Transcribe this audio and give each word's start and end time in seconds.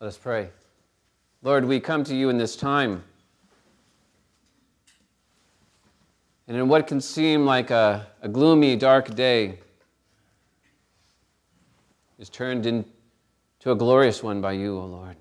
Let 0.00 0.06
us 0.06 0.16
pray. 0.16 0.50
Lord, 1.42 1.64
we 1.64 1.80
come 1.80 2.04
to 2.04 2.14
you 2.14 2.28
in 2.28 2.38
this 2.38 2.54
time. 2.54 3.02
And 6.46 6.56
in 6.56 6.68
what 6.68 6.86
can 6.86 7.00
seem 7.00 7.44
like 7.44 7.70
a, 7.70 8.06
a 8.22 8.28
gloomy, 8.28 8.76
dark 8.76 9.12
day, 9.16 9.58
is 12.20 12.28
turned 12.28 12.64
into 12.64 12.86
a 13.66 13.74
glorious 13.74 14.22
one 14.22 14.40
by 14.40 14.52
you, 14.52 14.78
O 14.78 14.86
Lord. 14.86 15.16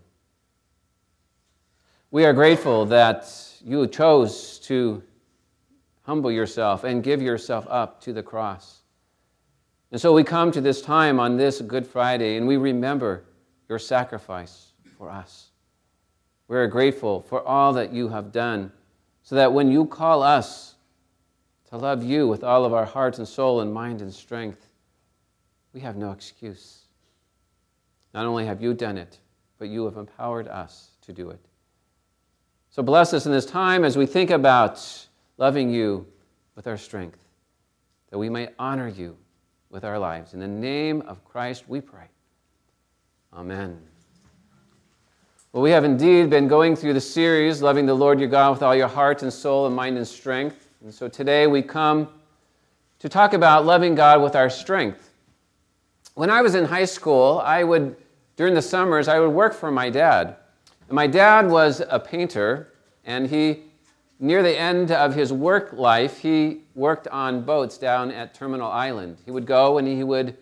We 2.11 2.23
are 2.25 2.33
grateful 2.33 2.85
that 2.85 3.27
you 3.65 3.87
chose 3.87 4.59
to 4.59 5.01
humble 6.03 6.31
yourself 6.31 6.83
and 6.83 7.03
give 7.03 7.19
yourself 7.19 7.65
up 7.67 7.99
to 8.01 8.13
the 8.13 8.21
cross. 8.21 8.81
And 9.91 9.99
so 9.99 10.13
we 10.13 10.23
come 10.23 10.51
to 10.51 10.61
this 10.61 10.83
time 10.83 11.19
on 11.19 11.35
this 11.35 11.61
Good 11.61 11.87
Friday 11.87 12.37
and 12.37 12.47
we 12.47 12.57
remember 12.57 13.23
your 13.67 13.79
sacrifice 13.79 14.66
for 14.97 15.09
us. 15.09 15.49
We 16.47 16.55
are 16.57 16.67
grateful 16.67 17.21
for 17.21 17.45
all 17.45 17.73
that 17.73 17.91
you 17.93 18.07
have 18.09 18.31
done 18.31 18.71
so 19.23 19.35
that 19.35 19.51
when 19.51 19.71
you 19.71 19.85
call 19.85 20.23
us 20.23 20.75
to 21.69 21.77
love 21.77 22.03
you 22.03 22.27
with 22.27 22.43
all 22.43 22.63
of 22.63 22.73
our 22.73 22.85
heart 22.85 23.17
and 23.17 23.27
soul 23.27 23.61
and 23.61 23.73
mind 23.73 24.01
and 24.01 24.13
strength, 24.13 24.67
we 25.73 25.81
have 25.81 25.97
no 25.97 26.11
excuse. 26.11 26.85
Not 28.13 28.25
only 28.25 28.45
have 28.45 28.61
you 28.61 28.73
done 28.73 28.97
it, 28.97 29.19
but 29.59 29.67
you 29.67 29.83
have 29.85 29.97
empowered 29.97 30.47
us 30.47 30.91
to 31.01 31.13
do 31.13 31.29
it. 31.29 31.39
So 32.69 32.81
bless 32.83 33.13
us 33.13 33.25
in 33.25 33.31
this 33.31 33.45
time 33.45 33.83
as 33.83 33.97
we 33.97 34.05
think 34.05 34.29
about 34.29 35.07
loving 35.37 35.69
you 35.69 36.07
with 36.55 36.67
our 36.67 36.77
strength, 36.77 37.19
that 38.09 38.17
we 38.17 38.29
may 38.29 38.49
honor 38.57 38.87
you 38.87 39.17
with 39.69 39.83
our 39.83 39.99
lives. 39.99 40.33
In 40.33 40.39
the 40.39 40.47
name 40.47 41.01
of 41.01 41.23
Christ, 41.25 41.65
we 41.67 41.81
pray. 41.81 42.07
Amen. 43.33 43.79
Well, 45.53 45.63
we 45.63 45.71
have 45.71 45.85
indeed 45.85 46.29
been 46.29 46.49
going 46.49 46.75
through 46.75 46.93
the 46.93 47.01
series, 47.01 47.61
Loving 47.61 47.85
the 47.85 47.93
Lord 47.93 48.19
your 48.19 48.27
God 48.27 48.51
with 48.51 48.61
all 48.61 48.75
your 48.75 48.89
heart 48.89 49.23
and 49.23 49.31
soul 49.31 49.65
and 49.65 49.73
mind 49.73 49.95
and 49.95 50.05
strength. 50.05 50.67
And 50.83 50.93
so 50.93 51.07
today 51.07 51.47
we 51.47 51.61
come 51.61 52.09
to 52.99 53.07
talk 53.07 53.31
about 53.31 53.65
loving 53.65 53.95
God 53.95 54.21
with 54.21 54.35
our 54.35 54.49
strength. 54.49 55.09
When 56.15 56.29
I 56.29 56.41
was 56.41 56.53
in 56.53 56.65
high 56.65 56.83
school, 56.83 57.41
I 57.45 57.63
would, 57.63 57.95
during 58.35 58.55
the 58.55 58.61
summers, 58.61 59.07
I 59.07 59.19
would 59.19 59.29
work 59.29 59.53
for 59.53 59.71
my 59.71 59.89
dad. 59.89 60.35
And 60.89 60.95
my 60.95 61.07
dad 61.07 61.49
was 61.49 61.81
a 61.89 61.97
painter, 61.97 62.73
and 63.05 63.25
he, 63.25 63.63
near 64.19 64.43
the 64.43 64.59
end 64.59 64.91
of 64.91 65.15
his 65.15 65.31
work 65.31 65.71
life, 65.71 66.17
he 66.17 66.63
worked 66.75 67.07
on 67.07 67.43
boats 67.43 67.77
down 67.77 68.11
at 68.11 68.33
Terminal 68.33 68.69
Island. 68.69 69.19
He 69.23 69.31
would 69.31 69.45
go 69.45 69.77
and 69.77 69.87
he 69.87 70.03
would 70.03 70.37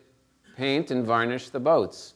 paint 0.58 0.90
and 0.90 1.06
varnish 1.06 1.50
the 1.50 1.60
boats. 1.60 2.15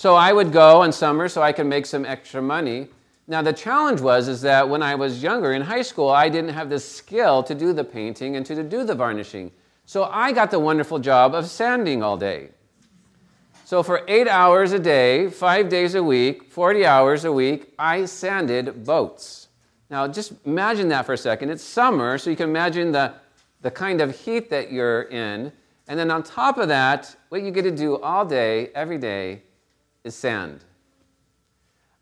So 0.00 0.14
I 0.14 0.32
would 0.32 0.50
go 0.50 0.84
in 0.84 0.92
summer 0.92 1.28
so 1.28 1.42
I 1.42 1.52
could 1.52 1.66
make 1.66 1.84
some 1.84 2.06
extra 2.06 2.40
money. 2.40 2.88
Now 3.28 3.42
the 3.42 3.52
challenge 3.52 4.00
was 4.00 4.28
is 4.28 4.40
that 4.40 4.66
when 4.66 4.82
I 4.82 4.94
was 4.94 5.22
younger 5.22 5.52
in 5.52 5.60
high 5.60 5.82
school, 5.82 6.08
I 6.08 6.30
didn't 6.30 6.54
have 6.54 6.70
the 6.70 6.80
skill 6.80 7.42
to 7.42 7.54
do 7.54 7.74
the 7.74 7.84
painting 7.84 8.36
and 8.36 8.46
to 8.46 8.62
do 8.62 8.82
the 8.82 8.94
varnishing. 8.94 9.52
So 9.84 10.04
I 10.04 10.32
got 10.32 10.50
the 10.50 10.58
wonderful 10.58 11.00
job 11.00 11.34
of 11.34 11.46
sanding 11.48 12.02
all 12.02 12.16
day. 12.16 12.48
So 13.66 13.82
for 13.82 14.00
eight 14.08 14.26
hours 14.26 14.72
a 14.72 14.78
day, 14.78 15.28
five 15.28 15.68
days 15.68 15.94
a 15.94 16.02
week, 16.02 16.50
40 16.50 16.86
hours 16.86 17.26
a 17.26 17.32
week, 17.32 17.74
I 17.78 18.06
sanded 18.06 18.86
boats. 18.86 19.48
Now 19.90 20.08
just 20.08 20.32
imagine 20.46 20.88
that 20.88 21.04
for 21.04 21.12
a 21.12 21.18
second. 21.18 21.50
It's 21.50 21.62
summer, 21.62 22.16
so 22.16 22.30
you 22.30 22.36
can 22.36 22.48
imagine 22.48 22.90
the, 22.90 23.12
the 23.60 23.70
kind 23.70 24.00
of 24.00 24.18
heat 24.18 24.48
that 24.48 24.72
you're 24.72 25.02
in. 25.02 25.52
And 25.88 25.98
then 25.98 26.10
on 26.10 26.22
top 26.22 26.56
of 26.56 26.68
that, 26.68 27.14
what 27.28 27.42
you 27.42 27.50
get 27.50 27.64
to 27.64 27.70
do 27.70 28.00
all 28.00 28.24
day, 28.24 28.70
every 28.74 28.96
day, 28.96 29.42
is 30.04 30.14
sand. 30.14 30.64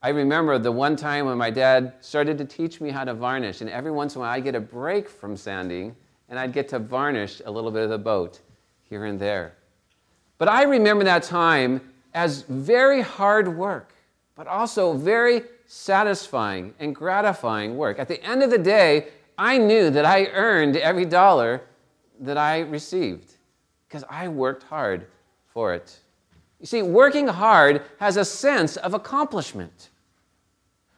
I 0.01 0.11
remember 0.11 0.59
the 0.59 0.71
one 0.71 0.95
time 0.95 1.27
when 1.27 1.37
my 1.37 1.51
dad 1.51 1.95
started 2.01 2.39
to 2.39 2.45
teach 2.45 2.81
me 2.81 2.91
how 2.91 3.05
to 3.05 3.15
varnish, 3.15 3.61
and 3.61 3.69
every 3.69 3.91
once 3.91 4.15
in 4.15 4.21
a 4.21 4.23
while 4.23 4.31
I'd 4.31 4.45
get 4.45 4.55
a 4.55 4.61
break 4.61 5.09
from 5.09 5.37
sanding 5.37 5.97
and 6.29 6.39
I'd 6.39 6.53
get 6.53 6.69
to 6.69 6.79
varnish 6.79 7.41
a 7.45 7.51
little 7.51 7.71
bit 7.71 7.83
of 7.83 7.91
the 7.91 7.99
boat 7.99 8.41
here 8.83 9.05
and 9.05 9.19
there. 9.19 9.55
But 10.37 10.49
I 10.49 10.65
remember 10.65 11.05
that 11.05 11.23
time 11.23 11.81
as 12.15 12.43
very 12.43 13.01
hard 13.01 13.49
work, 13.57 13.95
but 14.35 14.47
also 14.47 14.93
very 14.93 15.43
satisfying 15.67 16.75
and 16.79 16.95
gratifying 16.95 17.77
work. 17.77 17.99
At 17.99 18.09
the 18.09 18.23
end 18.23 18.43
of 18.43 18.51
the 18.51 18.59
day, 18.59 19.09
I 19.37 19.59
knew 19.59 19.91
that 19.91 20.05
I 20.05 20.27
earned 20.27 20.77
every 20.77 21.05
dollar 21.05 21.63
that 22.21 22.37
I 22.37 22.61
received 22.61 23.35
because 23.87 24.05
I 24.09 24.29
worked 24.29 24.65
hard 24.65 25.07
for 25.47 25.75
it. 25.75 25.99
You 26.61 26.67
see, 26.67 26.83
working 26.83 27.29
hard 27.29 27.83
has 28.01 28.17
a 28.17 28.25
sense 28.25 28.77
of 28.77 28.95
accomplishment. 28.95 29.91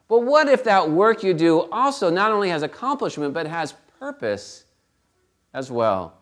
But 0.08 0.20
what 0.20 0.48
if 0.48 0.64
that 0.64 0.90
work 0.90 1.22
you 1.22 1.34
do 1.34 1.68
also 1.70 2.10
not 2.10 2.32
only 2.32 2.48
has 2.48 2.62
accomplishment, 2.62 3.34
but 3.34 3.46
has 3.46 3.74
purpose 3.98 4.64
as 5.52 5.70
well? 5.70 6.14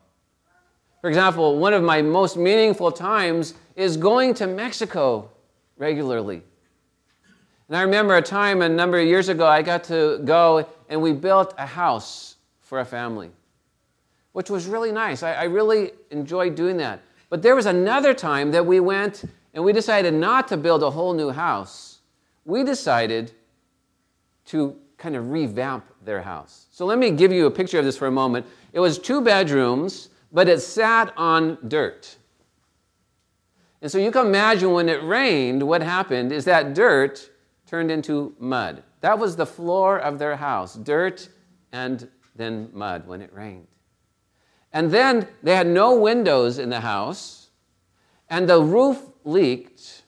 For 1.01 1.09
example, 1.09 1.59
one 1.59 1.73
of 1.73 1.83
my 1.83 2.03
most 2.03 2.37
meaningful 2.37 2.91
times 2.91 3.55
is 3.77 3.97
going 3.97 4.35
to 4.35 4.47
Mexico 4.47 5.31
regularly. 5.77 6.43
And 7.69 7.77
I 7.77 7.83
remember 7.83 8.17
a 8.17 8.23
time 8.23 8.63
a 8.63 8.69
number 8.69 8.99
of 8.99 9.07
years 9.07 9.29
ago, 9.29 9.47
I 9.47 9.63
got 9.63 9.85
to 9.85 10.21
go 10.25 10.67
and 10.89 11.01
we 11.01 11.13
built 11.13 11.55
a 11.57 11.67
house 11.67 12.37
for 12.61 12.81
a 12.81 12.85
family, 12.85 13.31
which 14.33 14.51
was 14.51 14.67
really 14.67 14.91
nice. 14.91 15.23
I, 15.23 15.35
I 15.35 15.45
really 15.45 15.93
enjoyed 16.11 16.55
doing 16.55 16.79
that. 16.79 17.01
But 17.31 17.43
there 17.43 17.55
was 17.55 17.67
another 17.67 18.15
time 18.15 18.51
that 18.53 18.65
we 18.65 18.81
went 18.81 19.25
and 19.55 19.65
we 19.65 19.73
decided 19.73 20.15
not 20.15 20.49
to 20.49 20.57
build 20.57 20.83
a 20.83 20.91
whole 20.91 21.15
new 21.15 21.31
house. 21.31 22.01
We 22.45 22.65
decided 22.65 23.33
to 24.47 24.77
kind 24.97 25.17
of 25.17 25.31
revamp 25.31 25.85
their 26.05 26.23
house. 26.23 26.67
So 26.73 26.87
let 26.87 26.99
me 26.99 27.11
give 27.11 27.33
you 27.33 27.47
a 27.47 27.51
picture 27.51 27.79
of 27.79 27.85
this 27.85 27.97
for 27.97 28.07
a 28.07 28.11
moment. 28.11 28.47
It 28.73 28.81
was 28.81 28.99
two 28.99 29.21
bedrooms 29.21 30.09
but 30.33 30.49
it 30.49 30.61
sat 30.61 31.13
on 31.17 31.59
dirt. 31.69 32.17
And 33.81 33.91
so 33.91 33.99
you 33.99 34.11
can 34.11 34.27
imagine 34.27 34.73
when 34.73 34.89
it 34.89 35.03
rained, 35.03 35.63
what 35.63 35.83
happened 35.83 36.33
is 36.33 36.45
that 36.45 36.75
dirt 36.75 37.31
turned 37.67 37.91
into 37.91 38.35
mud. 38.39 38.83
That 39.01 39.19
was 39.19 39.37
the 39.37 39.47
floor 39.47 39.99
of 39.99 40.19
their 40.19 40.37
house 40.37 40.75
dirt 40.75 41.29
and 41.73 42.09
then 42.35 42.71
mud 42.73 43.07
when 43.07 43.23
it 43.23 43.33
rained. 43.33 43.69
And 44.73 44.91
then 44.91 45.27
they 45.43 45.55
had 45.55 45.67
no 45.67 45.95
windows 45.95 46.59
in 46.59 46.69
the 46.69 46.81
house, 46.81 47.49
and 48.29 48.49
the 48.49 48.61
roof 48.61 48.99
leaked. 49.25 50.03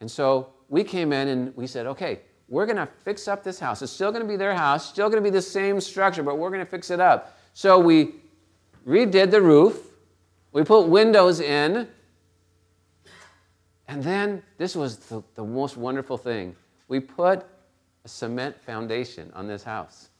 And 0.00 0.10
so 0.10 0.52
we 0.68 0.84
came 0.84 1.12
in 1.12 1.28
and 1.28 1.56
we 1.56 1.66
said, 1.66 1.86
okay, 1.86 2.20
we're 2.48 2.66
going 2.66 2.76
to 2.76 2.88
fix 3.04 3.26
up 3.26 3.42
this 3.42 3.58
house. 3.58 3.82
It's 3.82 3.90
still 3.90 4.12
going 4.12 4.22
to 4.22 4.28
be 4.28 4.36
their 4.36 4.54
house, 4.54 4.88
still 4.88 5.08
going 5.08 5.22
to 5.22 5.28
be 5.28 5.34
the 5.34 5.42
same 5.42 5.80
structure, 5.80 6.22
but 6.22 6.38
we're 6.38 6.50
going 6.50 6.64
to 6.64 6.70
fix 6.70 6.90
it 6.90 7.00
up. 7.00 7.36
So 7.54 7.78
we 7.78 8.14
redid 8.86 9.30
the 9.30 9.42
roof, 9.42 9.78
we 10.52 10.62
put 10.62 10.82
windows 10.82 11.40
in, 11.40 11.88
and 13.88 14.02
then 14.02 14.42
this 14.58 14.76
was 14.76 14.98
the, 14.98 15.22
the 15.34 15.44
most 15.44 15.76
wonderful 15.76 16.18
thing. 16.18 16.54
We 16.88 17.00
put 17.00 17.44
a 18.04 18.08
cement 18.08 18.60
foundation 18.62 19.32
on 19.34 19.48
this 19.48 19.64
house. 19.64 20.10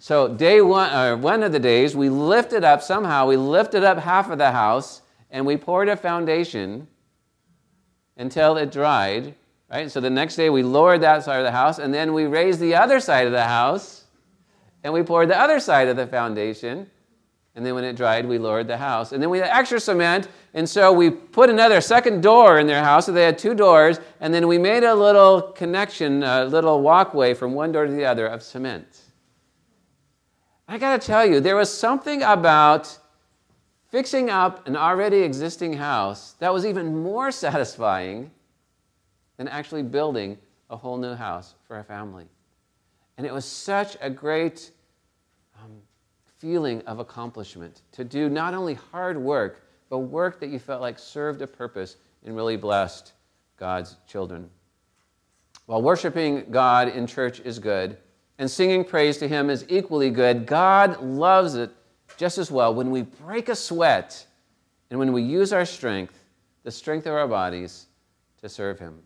So 0.00 0.34
day 0.34 0.60
one, 0.60 0.92
or 0.92 1.16
one 1.16 1.42
of 1.42 1.52
the 1.52 1.60
days, 1.60 1.94
we 1.94 2.08
lifted 2.08 2.64
up 2.64 2.82
somehow. 2.82 3.26
We 3.26 3.36
lifted 3.36 3.84
up 3.84 3.98
half 3.98 4.30
of 4.30 4.38
the 4.38 4.50
house, 4.50 5.02
and 5.30 5.46
we 5.46 5.56
poured 5.56 5.88
a 5.88 5.96
foundation 5.96 6.88
until 8.16 8.56
it 8.56 8.72
dried, 8.72 9.34
Right? 9.70 9.88
So 9.88 10.00
the 10.00 10.10
next 10.10 10.34
day 10.34 10.50
we 10.50 10.64
lowered 10.64 11.02
that 11.02 11.22
side 11.22 11.38
of 11.38 11.44
the 11.44 11.52
house, 11.52 11.78
and 11.78 11.94
then 11.94 12.12
we 12.12 12.24
raised 12.24 12.58
the 12.58 12.74
other 12.74 12.98
side 12.98 13.26
of 13.26 13.32
the 13.32 13.44
house, 13.44 14.04
and 14.82 14.92
we 14.92 15.04
poured 15.04 15.28
the 15.28 15.38
other 15.38 15.60
side 15.60 15.86
of 15.86 15.96
the 15.96 16.08
foundation. 16.08 16.90
And 17.54 17.64
then 17.64 17.76
when 17.76 17.84
it 17.84 17.94
dried, 17.94 18.26
we 18.26 18.38
lowered 18.38 18.66
the 18.66 18.76
house. 18.76 19.12
And 19.12 19.22
then 19.22 19.30
we 19.30 19.38
had 19.38 19.48
extra 19.48 19.78
cement, 19.78 20.26
and 20.54 20.68
so 20.68 20.92
we 20.92 21.10
put 21.10 21.50
another 21.50 21.80
second 21.80 22.20
door 22.20 22.58
in 22.58 22.66
their 22.66 22.82
house, 22.82 23.06
so 23.06 23.12
they 23.12 23.22
had 23.22 23.38
two 23.38 23.54
doors, 23.54 24.00
and 24.20 24.34
then 24.34 24.48
we 24.48 24.58
made 24.58 24.82
a 24.82 24.94
little 24.94 25.40
connection, 25.40 26.24
a 26.24 26.44
little 26.46 26.80
walkway 26.80 27.32
from 27.32 27.54
one 27.54 27.70
door 27.70 27.86
to 27.86 27.92
the 27.92 28.04
other 28.04 28.26
of 28.26 28.42
cement. 28.42 29.02
I 30.70 30.78
gotta 30.78 31.04
tell 31.04 31.26
you, 31.26 31.40
there 31.40 31.56
was 31.56 31.68
something 31.68 32.22
about 32.22 32.96
fixing 33.88 34.30
up 34.30 34.68
an 34.68 34.76
already 34.76 35.18
existing 35.18 35.72
house 35.72 36.34
that 36.38 36.52
was 36.52 36.64
even 36.64 37.02
more 37.02 37.32
satisfying 37.32 38.30
than 39.36 39.48
actually 39.48 39.82
building 39.82 40.38
a 40.70 40.76
whole 40.76 40.96
new 40.96 41.14
house 41.14 41.56
for 41.66 41.80
a 41.80 41.82
family. 41.82 42.26
And 43.18 43.26
it 43.26 43.34
was 43.34 43.44
such 43.44 43.96
a 44.00 44.08
great 44.08 44.70
um, 45.60 45.72
feeling 46.38 46.82
of 46.82 47.00
accomplishment 47.00 47.82
to 47.90 48.04
do 48.04 48.28
not 48.28 48.54
only 48.54 48.74
hard 48.74 49.18
work, 49.18 49.66
but 49.88 49.98
work 49.98 50.38
that 50.38 50.50
you 50.50 50.60
felt 50.60 50.80
like 50.80 51.00
served 51.00 51.42
a 51.42 51.48
purpose 51.48 51.96
and 52.24 52.36
really 52.36 52.56
blessed 52.56 53.14
God's 53.56 53.96
children. 54.06 54.48
While 55.66 55.82
worshiping 55.82 56.46
God 56.52 56.86
in 56.86 57.08
church 57.08 57.40
is 57.40 57.58
good, 57.58 57.96
and 58.40 58.50
singing 58.50 58.84
praise 58.84 59.18
to 59.18 59.28
Him 59.28 59.50
is 59.50 59.66
equally 59.68 60.08
good, 60.08 60.46
God 60.46 61.02
loves 61.02 61.56
it 61.56 61.70
just 62.16 62.38
as 62.38 62.50
well 62.50 62.74
when 62.74 62.90
we 62.90 63.02
break 63.02 63.50
a 63.50 63.54
sweat 63.54 64.26
and 64.88 64.98
when 64.98 65.12
we 65.12 65.20
use 65.20 65.52
our 65.52 65.66
strength, 65.66 66.18
the 66.62 66.70
strength 66.70 67.06
of 67.06 67.12
our 67.12 67.28
bodies, 67.28 67.86
to 68.40 68.48
serve 68.48 68.78
Him. 68.78 68.98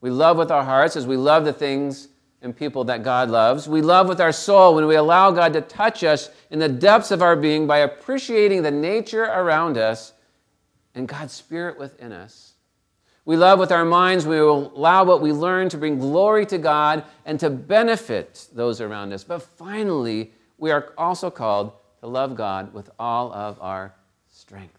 We 0.00 0.08
love 0.08 0.38
with 0.38 0.50
our 0.50 0.64
hearts 0.64 0.96
as 0.96 1.06
we 1.06 1.18
love 1.18 1.44
the 1.44 1.52
things 1.52 2.08
and 2.40 2.56
people 2.56 2.84
that 2.84 3.02
God 3.02 3.28
loves. 3.28 3.68
We 3.68 3.82
love 3.82 4.08
with 4.08 4.20
our 4.20 4.32
soul 4.32 4.74
when 4.76 4.86
we 4.86 4.96
allow 4.96 5.30
God 5.30 5.52
to 5.52 5.60
touch 5.60 6.02
us 6.02 6.30
in 6.50 6.58
the 6.58 6.70
depths 6.70 7.10
of 7.10 7.20
our 7.20 7.36
being 7.36 7.66
by 7.66 7.78
appreciating 7.78 8.62
the 8.62 8.70
nature 8.70 9.24
around 9.24 9.76
us 9.76 10.14
and 10.94 11.06
God's 11.06 11.34
Spirit 11.34 11.78
within 11.78 12.12
us. 12.12 12.51
We 13.24 13.36
love 13.36 13.58
with 13.58 13.70
our 13.70 13.84
minds 13.84 14.26
we 14.26 14.38
allow 14.38 15.04
what 15.04 15.20
we 15.20 15.32
learn 15.32 15.68
to 15.68 15.78
bring 15.78 15.98
glory 15.98 16.44
to 16.46 16.58
God 16.58 17.04
and 17.24 17.38
to 17.40 17.50
benefit 17.50 18.48
those 18.52 18.80
around 18.80 19.12
us. 19.12 19.22
But 19.22 19.42
finally, 19.42 20.32
we 20.58 20.70
are 20.70 20.92
also 20.98 21.30
called 21.30 21.72
to 22.00 22.08
love 22.08 22.34
God 22.34 22.74
with 22.74 22.90
all 22.98 23.32
of 23.32 23.60
our 23.60 23.94
strength. 24.28 24.78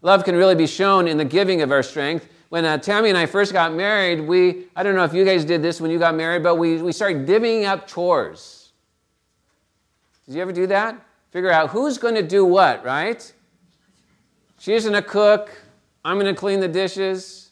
Love 0.00 0.24
can 0.24 0.34
really 0.34 0.54
be 0.54 0.66
shown 0.66 1.08
in 1.08 1.18
the 1.18 1.24
giving 1.24 1.60
of 1.60 1.70
our 1.70 1.82
strength 1.82 2.28
when 2.48 2.64
uh, 2.64 2.78
Tammy 2.78 3.10
and 3.10 3.18
I 3.18 3.26
first 3.26 3.52
got 3.52 3.74
married, 3.74 4.20
we, 4.20 4.64
I 4.74 4.82
don't 4.82 4.94
know 4.94 5.04
if 5.04 5.12
you 5.12 5.24
guys 5.24 5.44
did 5.44 5.60
this 5.60 5.80
when 5.80 5.90
you 5.90 5.98
got 5.98 6.14
married, 6.14 6.42
but 6.42 6.56
we, 6.56 6.80
we 6.80 6.92
started 6.92 7.26
divvying 7.26 7.66
up 7.66 7.86
chores. 7.86 8.72
Did 10.26 10.36
you 10.36 10.42
ever 10.42 10.52
do 10.52 10.66
that? 10.68 10.98
Figure 11.30 11.50
out 11.50 11.70
who's 11.70 11.98
going 11.98 12.14
to 12.14 12.22
do 12.22 12.44
what, 12.44 12.82
right? 12.84 13.32
She 14.58 14.72
isn't 14.72 14.94
a 14.94 15.02
cook. 15.02 15.50
I'm 16.04 16.18
going 16.18 16.32
to 16.32 16.38
clean 16.38 16.60
the 16.60 16.68
dishes. 16.68 17.50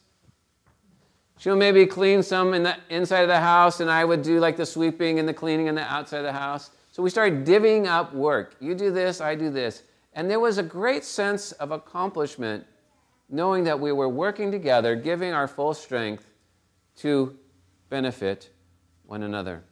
She'll 1.38 1.56
maybe 1.56 1.84
clean 1.86 2.22
some 2.22 2.54
in 2.54 2.62
the 2.62 2.76
inside 2.88 3.20
of 3.20 3.28
the 3.28 3.40
house, 3.40 3.80
and 3.80 3.90
I 3.90 4.04
would 4.04 4.22
do 4.22 4.40
like 4.40 4.56
the 4.56 4.66
sweeping 4.66 5.18
and 5.18 5.28
the 5.28 5.34
cleaning 5.34 5.66
in 5.66 5.74
the 5.74 5.82
outside 5.82 6.18
of 6.18 6.24
the 6.24 6.32
house. 6.32 6.70
So 6.92 7.02
we 7.02 7.10
started 7.10 7.44
divvying 7.44 7.86
up 7.86 8.14
work. 8.14 8.56
You 8.58 8.74
do 8.74 8.90
this, 8.90 9.20
I 9.20 9.34
do 9.34 9.50
this. 9.50 9.82
And 10.14 10.30
there 10.30 10.40
was 10.40 10.56
a 10.56 10.62
great 10.62 11.04
sense 11.04 11.52
of 11.52 11.70
accomplishment 11.70 12.64
knowing 13.28 13.64
that 13.64 13.78
we 13.78 13.92
were 13.92 14.08
working 14.08 14.50
together, 14.50 14.96
giving 14.96 15.32
our 15.32 15.46
full 15.46 15.74
strength 15.74 16.30
to 16.96 17.36
benefit 17.90 18.50
one 19.04 19.22
another. 19.22 19.62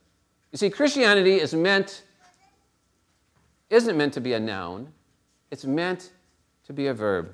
You 0.53 0.59
see, 0.59 0.71
Christianity 0.71 1.41
is 1.41 1.55
meant, 1.55 2.03
isn't 3.71 3.97
meant 3.97 4.13
to 4.15 4.21
be 4.21 4.35
a 4.35 4.41
noun, 4.41 4.93
it's 5.51 5.65
meant 5.65 6.11
to 6.67 6.73
be 6.73 6.89
a 6.89 6.95
verb. 6.95 7.33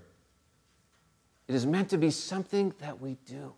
It 1.50 1.54
is 1.54 1.66
meant 1.66 1.88
to 1.90 1.98
be 1.98 2.12
something 2.12 2.72
that 2.78 3.00
we 3.00 3.16
do. 3.26 3.54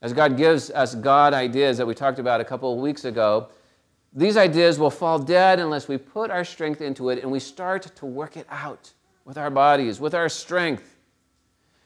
As 0.00 0.14
God 0.14 0.38
gives 0.38 0.70
us 0.70 0.94
God 0.94 1.34
ideas 1.34 1.76
that 1.76 1.86
we 1.86 1.94
talked 1.94 2.18
about 2.18 2.40
a 2.40 2.44
couple 2.44 2.72
of 2.72 2.78
weeks 2.78 3.04
ago, 3.04 3.50
these 4.14 4.38
ideas 4.38 4.78
will 4.78 4.88
fall 4.88 5.18
dead 5.18 5.60
unless 5.60 5.88
we 5.88 5.98
put 5.98 6.30
our 6.30 6.42
strength 6.42 6.80
into 6.80 7.10
it 7.10 7.22
and 7.22 7.30
we 7.30 7.38
start 7.38 7.82
to 7.96 8.06
work 8.06 8.38
it 8.38 8.46
out 8.48 8.94
with 9.26 9.36
our 9.36 9.50
bodies, 9.50 10.00
with 10.00 10.14
our 10.14 10.30
strength. 10.30 10.96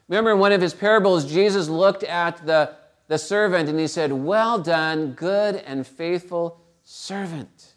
Remember 0.07 0.31
in 0.31 0.39
one 0.39 0.53
of 0.53 0.61
his 0.61 0.73
parables, 0.73 1.29
Jesus 1.29 1.69
looked 1.69 2.05
at 2.05 2.47
the, 2.47 2.77
the 3.09 3.19
servant 3.19 3.69
and 3.69 3.81
he 3.81 3.89
said, 3.89 4.13
Well 4.13 4.61
done, 4.61 5.15
good 5.15 5.57
and 5.57 5.85
faithful 5.85 6.61
servant. 6.85 7.75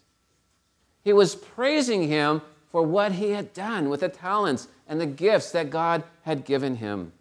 He 1.02 1.12
was 1.12 1.34
praising 1.34 2.06
him 2.06 2.42
for 2.70 2.82
what 2.82 3.10
he 3.10 3.30
had 3.30 3.52
done 3.52 3.88
with 3.88 3.98
the 3.98 4.08
talents 4.08 4.68
and 4.88 5.00
the 5.00 5.06
gifts 5.06 5.52
that 5.52 5.70
God 5.70 6.02
had 6.22 6.44
given 6.44 6.76
him. 6.76 7.12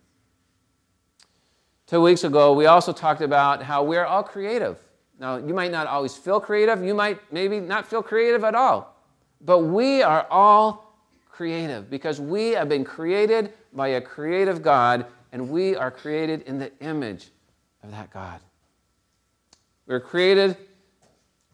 Two 1.88 2.02
weeks 2.02 2.24
ago, 2.24 2.54
we 2.54 2.66
also 2.66 2.92
talked 2.92 3.22
about 3.22 3.62
how 3.62 3.84
we're 3.84 4.06
all 4.06 4.24
creative. 4.24 4.78
Now, 5.20 5.38
you 5.38 5.54
might 5.54 5.72
not 5.72 5.88
always 5.88 6.16
feel 6.18 6.40
creative, 6.40 6.84
you 6.84 6.94
might 6.94 7.20
maybe 7.32 7.60
not 7.60 7.88
feel 7.88 8.02
creative 8.02 8.44
at 8.44 8.56
all, 8.56 8.96
but 9.42 9.60
we 9.60 10.02
are 10.02 10.26
all 10.30 10.98
creative 11.30 11.90
because 11.90 12.20
we 12.20 12.50
have 12.50 12.70
been 12.70 12.84
created 12.84 13.54
by 13.74 13.90
a 13.90 14.02
creative 14.02 14.62
God 14.62 15.06
and 15.32 15.50
we 15.50 15.76
are 15.76 15.92
created 15.92 16.44
in 16.44 16.60
the 16.60 16.72
image 16.80 17.30
of 17.84 17.92
that 17.92 18.12
God. 18.12 18.40
We're 19.86 20.00
created 20.00 20.58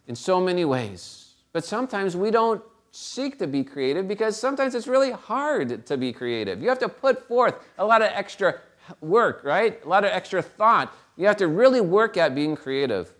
in 0.07 0.15
so 0.15 0.39
many 0.39 0.65
ways, 0.65 1.33
but 1.53 1.63
sometimes 1.63 2.15
we 2.15 2.29
don't 2.31 2.61
seek 2.91 3.37
to 3.39 3.47
be 3.47 3.63
creative 3.63 4.07
because 4.07 4.39
sometimes 4.39 4.75
it's 4.75 4.87
really 4.87 5.11
hard 5.11 5.85
to 5.85 5.97
be 5.97 6.11
creative. 6.11 6.61
You 6.61 6.69
have 6.69 6.79
to 6.79 6.89
put 6.89 7.27
forth 7.27 7.55
a 7.77 7.85
lot 7.85 8.01
of 8.01 8.09
extra 8.13 8.59
work, 9.01 9.41
right? 9.43 9.83
A 9.85 9.87
lot 9.87 10.03
of 10.03 10.11
extra 10.11 10.41
thought. 10.41 10.93
You 11.15 11.27
have 11.27 11.37
to 11.37 11.47
really 11.47 11.81
work 11.81 12.17
at 12.17 12.33
being 12.33 12.55
creative. 12.55 13.13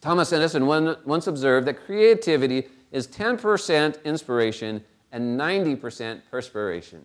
Thomas 0.00 0.32
Edison 0.32 0.66
once 0.66 1.26
observed 1.26 1.66
that 1.68 1.84
creativity 1.84 2.66
is 2.90 3.06
10% 3.06 4.02
inspiration 4.04 4.82
and 5.12 5.38
90% 5.38 6.22
perspiration. 6.30 7.04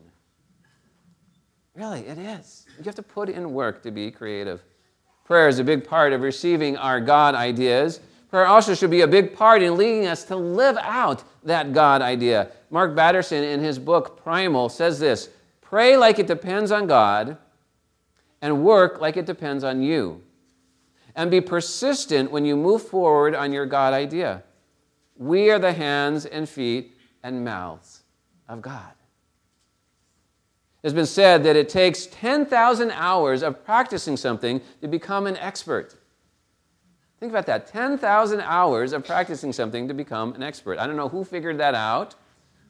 Really, 1.75 2.07
it 2.07 2.17
is. 2.17 2.65
You 2.77 2.85
have 2.85 2.95
to 2.95 3.03
put 3.03 3.29
in 3.29 3.51
work 3.51 3.83
to 3.83 3.91
be 3.91 4.09
creative. 4.11 4.63
Prayer 5.25 5.49
is 5.49 5.59
a 5.59 5.63
big 5.63 5.85
part 5.85 6.13
of 6.13 6.21
receiving 6.21 6.77
our 6.77 7.01
God 7.01 7.35
ideas. 7.35 7.99
Prayer 8.35 8.47
also 8.47 8.75
should 8.75 8.91
be 8.91 8.99
a 8.99 9.07
big 9.07 9.33
part 9.33 9.63
in 9.63 9.77
leading 9.77 10.07
us 10.07 10.25
to 10.25 10.35
live 10.35 10.75
out 10.81 11.23
that 11.45 11.71
God 11.71 12.01
idea. 12.01 12.51
Mark 12.69 12.93
Batterson, 12.93 13.45
in 13.45 13.61
his 13.61 13.79
book 13.79 14.21
Primal, 14.21 14.67
says 14.67 14.99
this 14.99 15.29
Pray 15.61 15.95
like 15.95 16.19
it 16.19 16.27
depends 16.27 16.69
on 16.69 16.85
God, 16.85 17.37
and 18.41 18.61
work 18.61 18.99
like 18.99 19.15
it 19.15 19.25
depends 19.25 19.63
on 19.63 19.81
you. 19.81 20.21
And 21.15 21.31
be 21.31 21.39
persistent 21.39 22.29
when 22.29 22.43
you 22.43 22.57
move 22.57 22.81
forward 22.81 23.35
on 23.35 23.53
your 23.53 23.65
God 23.65 23.93
idea. 23.93 24.43
We 25.15 25.49
are 25.49 25.57
the 25.57 25.71
hands 25.71 26.25
and 26.25 26.49
feet 26.49 26.97
and 27.23 27.45
mouths 27.45 28.03
of 28.49 28.61
God. 28.61 28.91
It's 30.83 30.93
been 30.93 31.05
said 31.05 31.45
that 31.45 31.55
it 31.55 31.69
takes 31.69 32.07
10,000 32.07 32.91
hours 32.91 33.43
of 33.43 33.63
practicing 33.63 34.17
something 34.17 34.59
to 34.81 34.89
become 34.89 35.25
an 35.25 35.37
expert. 35.37 35.95
Think 37.19 37.31
about 37.31 37.45
that 37.45 37.67
10,000 37.67 38.41
hours 38.41 38.93
of 38.93 39.05
practicing 39.05 39.53
something 39.53 39.87
to 39.87 39.93
become 39.93 40.33
an 40.33 40.43
expert. 40.43 40.79
I 40.79 40.87
don't 40.87 40.97
know 40.97 41.09
who 41.09 41.23
figured 41.23 41.57
that 41.59 41.73
out, 41.73 42.15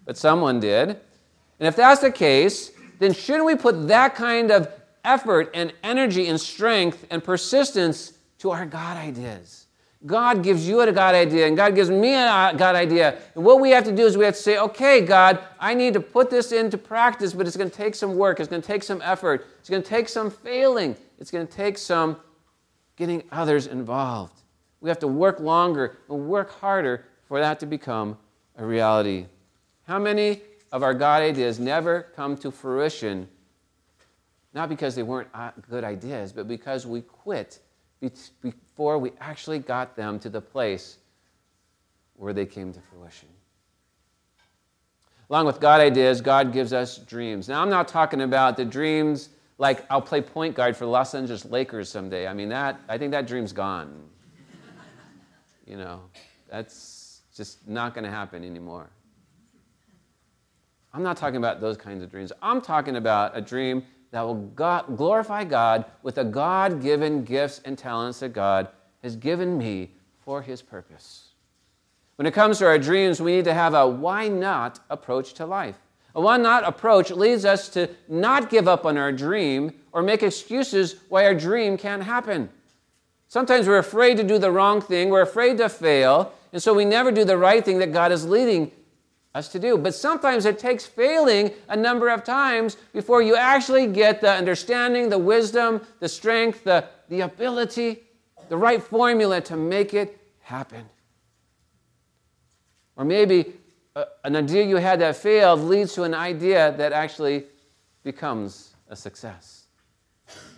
but 0.06 0.18
someone 0.18 0.60
did. 0.60 0.90
And 0.90 1.68
if 1.68 1.76
that's 1.76 2.02
the 2.02 2.12
case, 2.12 2.72
then 3.00 3.14
shouldn't 3.14 3.46
we 3.46 3.56
put 3.56 3.88
that 3.88 4.16
kind 4.16 4.52
of 4.52 4.72
effort 5.04 5.50
and 5.54 5.74
energy 5.84 6.28
and 6.28 6.40
strength 6.40 7.06
and 7.10 7.24
persistence 7.24 8.14
to 8.40 8.52
our 8.52 8.66
God 8.66 8.98
ideas? 8.98 9.66
God 10.06 10.44
gives 10.44 10.68
you 10.68 10.82
a 10.82 10.92
God 10.92 11.16
idea, 11.16 11.48
and 11.48 11.58
God 11.58 11.74
gives 11.74 11.90
me 11.90 12.14
a 12.14 12.28
uh, 12.28 12.54
God 12.54 12.76
idea. 12.76 13.18
And 13.34 13.44
what 13.44 13.60
we 13.60 13.72
have 13.72 13.86
to 13.86 13.92
do 13.92 14.06
is 14.06 14.16
we 14.16 14.26
have 14.26 14.36
to 14.36 14.40
say, 14.40 14.60
okay, 14.60 15.02
God, 15.02 15.40
I 15.60 15.74
need 15.74 15.94
to 15.96 16.00
put 16.00 16.30
this 16.30 16.52
into 16.52 16.78
practice, 16.78 17.34
but 17.34 17.48
it's 17.48 17.58
going 17.58 17.72
to 17.72 17.76
take 17.76 17.96
some 17.96 18.16
work. 18.16 18.40
It's 18.40 18.50
going 18.50 18.62
to 18.62 18.68
take 18.68 18.84
some 18.84 19.02
effort. 19.02 19.48
It's 19.60 19.70
going 19.70 19.82
to 19.82 19.88
take 19.88 20.08
some 20.08 20.30
failing. 20.30 20.96
It's 21.18 21.32
going 21.32 21.48
to 21.48 21.52
take 21.52 21.80
some 21.80 22.18
getting 22.96 23.24
others 23.32 23.68
involved. 23.68 24.42
We 24.82 24.90
have 24.90 25.00
to 25.00 25.08
work 25.08 25.40
longer 25.40 25.98
and 26.10 26.28
work 26.28 26.52
harder 26.52 27.06
for 27.28 27.40
that 27.40 27.60
to 27.62 27.66
become 27.66 28.18
a 28.58 28.66
reality. 28.66 29.26
How 29.88 30.00
many 30.00 30.42
of 30.72 30.84
our 30.84 30.94
God 30.94 31.22
ideas 31.22 31.60
never 31.60 32.08
come 32.16 32.38
to 32.38 32.52
fruition? 32.52 33.28
Not 34.54 34.70
because 34.70 34.96
they 34.96 35.04
weren't 35.04 35.30
uh, 35.34 35.52
good 35.70 35.84
ideas, 35.84 36.32
but 36.32 36.48
because 36.48 36.86
we 36.86 37.02
quit 37.02 37.60
before 38.42 38.98
we 38.98 39.12
actually 39.20 39.60
got 39.60 39.96
them 39.96 40.20
to 40.20 40.30
the 40.30 40.42
place 40.42 40.98
where 42.16 42.34
they 42.34 42.46
came 42.46 42.72
to 42.74 42.80
fruition. 42.80 43.30
Along 45.30 45.46
with 45.46 45.60
God 45.60 45.82
ideas, 45.82 46.22
God 46.22 46.54
gives 46.54 46.72
us 46.72 46.98
dreams. 47.00 47.50
Now, 47.50 47.62
I'm 47.62 47.70
not 47.70 47.88
talking 47.88 48.22
about 48.22 48.58
the 48.58 48.66
dreams 48.66 49.30
like 49.58 49.86
I'll 49.90 50.02
play 50.02 50.22
point 50.22 50.56
guard 50.56 50.76
for 50.76 50.86
the 50.86 50.92
Los 50.92 51.16
Angeles 51.16 51.46
Lakers 51.46 51.90
someday. 51.90 52.28
I 52.28 52.34
mean, 52.34 52.50
that, 52.50 52.80
I 52.90 52.98
think 52.98 53.12
that 53.12 53.28
dream's 53.28 53.54
gone. 53.54 54.10
you 55.66 55.78
know, 55.78 56.02
that's 56.50 57.22
just 57.36 57.68
not 57.68 57.94
going 57.94 58.04
to 58.04 58.10
happen 58.10 58.44
anymore. 58.44 58.90
I'm 60.94 61.04
not 61.04 61.18
talking 61.18 61.38
about 61.38 61.60
those 61.60 61.78
kinds 61.78 62.04
of 62.04 62.10
dreams. 62.10 62.32
I'm 62.42 62.62
talking 62.62 62.96
about 62.96 63.36
a 63.36 63.42
dream 63.42 63.84
that 64.12 64.22
will 64.22 64.36
God, 64.36 64.96
glorify 64.96 65.44
God 65.44 65.86
with 66.04 66.16
the 66.16 66.24
God 66.24 66.82
given 66.82 67.26
gifts 67.26 67.60
and 67.66 67.78
talents 67.78 68.20
that 68.20 68.30
God 68.30 68.70
has 69.04 69.18
given 69.18 69.58
me 69.58 69.92
for 70.24 70.42
His 70.42 70.62
purpose. 70.62 71.30
When 72.16 72.26
it 72.26 72.34
comes 72.34 72.60
to 72.60 72.66
our 72.66 72.80
dreams, 72.80 73.22
we 73.22 73.36
need 73.36 73.46
to 73.46 73.54
have 73.54 73.74
a 73.74 73.86
why 73.86 74.30
not 74.30 74.80
approach 74.90 75.34
to 75.34 75.46
life. 75.46 75.78
A 76.16 76.22
why 76.22 76.38
not 76.38 76.64
approach 76.64 77.12
leads 77.12 77.44
us 77.44 77.68
to 77.70 77.90
not 78.08 78.50
give 78.50 78.68
up 78.68 78.86
on 78.86 78.98
our 78.98 79.12
dream 79.12 79.74
or 79.92 80.02
make 80.02 80.24
excuses 80.24 80.96
why 81.10 81.26
our 81.26 81.36
dream 81.36 81.78
can't 81.78 82.04
happen. 82.04 82.50
Sometimes 83.28 83.68
we're 83.68 83.80
afraid 83.80 84.16
to 84.18 84.24
do 84.24 84.40
the 84.40 84.52
wrong 84.52 84.80
thing, 84.80 85.10
we're 85.10 85.22
afraid 85.22 85.58
to 85.58 85.68
fail, 85.68 86.32
and 86.54 86.64
so 86.64 86.74
we 86.74 86.86
never 86.86 87.12
do 87.12 87.26
the 87.26 87.38
right 87.38 87.64
thing 87.64 87.80
that 87.80 87.92
God 87.92 88.14
is 88.14 88.26
leading 88.26 88.72
us 89.34 89.50
to 89.50 89.60
do. 89.60 89.78
But 89.78 89.94
sometimes 89.94 90.46
it 90.46 90.58
takes 90.58 90.86
failing 90.86 91.52
a 91.68 91.76
number 91.76 92.08
of 92.08 92.24
times 92.24 92.78
before 92.94 93.22
you 93.22 93.36
actually 93.36 93.88
get 93.88 94.22
the 94.22 94.32
understanding, 94.32 95.10
the 95.10 95.18
wisdom, 95.18 95.82
the 96.00 96.08
strength, 96.08 96.64
the, 96.64 96.86
the 97.10 97.22
ability, 97.22 98.04
the 98.48 98.56
right 98.56 98.82
formula 98.82 99.42
to 99.42 99.58
make 99.58 99.94
it 99.94 100.18
happen. 100.40 100.86
Or 102.96 103.04
maybe 103.04 103.54
an 104.24 104.36
idea 104.36 104.66
you 104.66 104.78
had 104.78 105.00
that 105.00 105.16
failed 105.16 105.62
leads 105.62 105.94
to 105.94 106.04
an 106.04 106.14
idea 106.14 106.74
that 106.78 106.92
actually 106.92 107.46
becomes 108.04 108.76
a 108.90 108.96
success. 108.96 109.66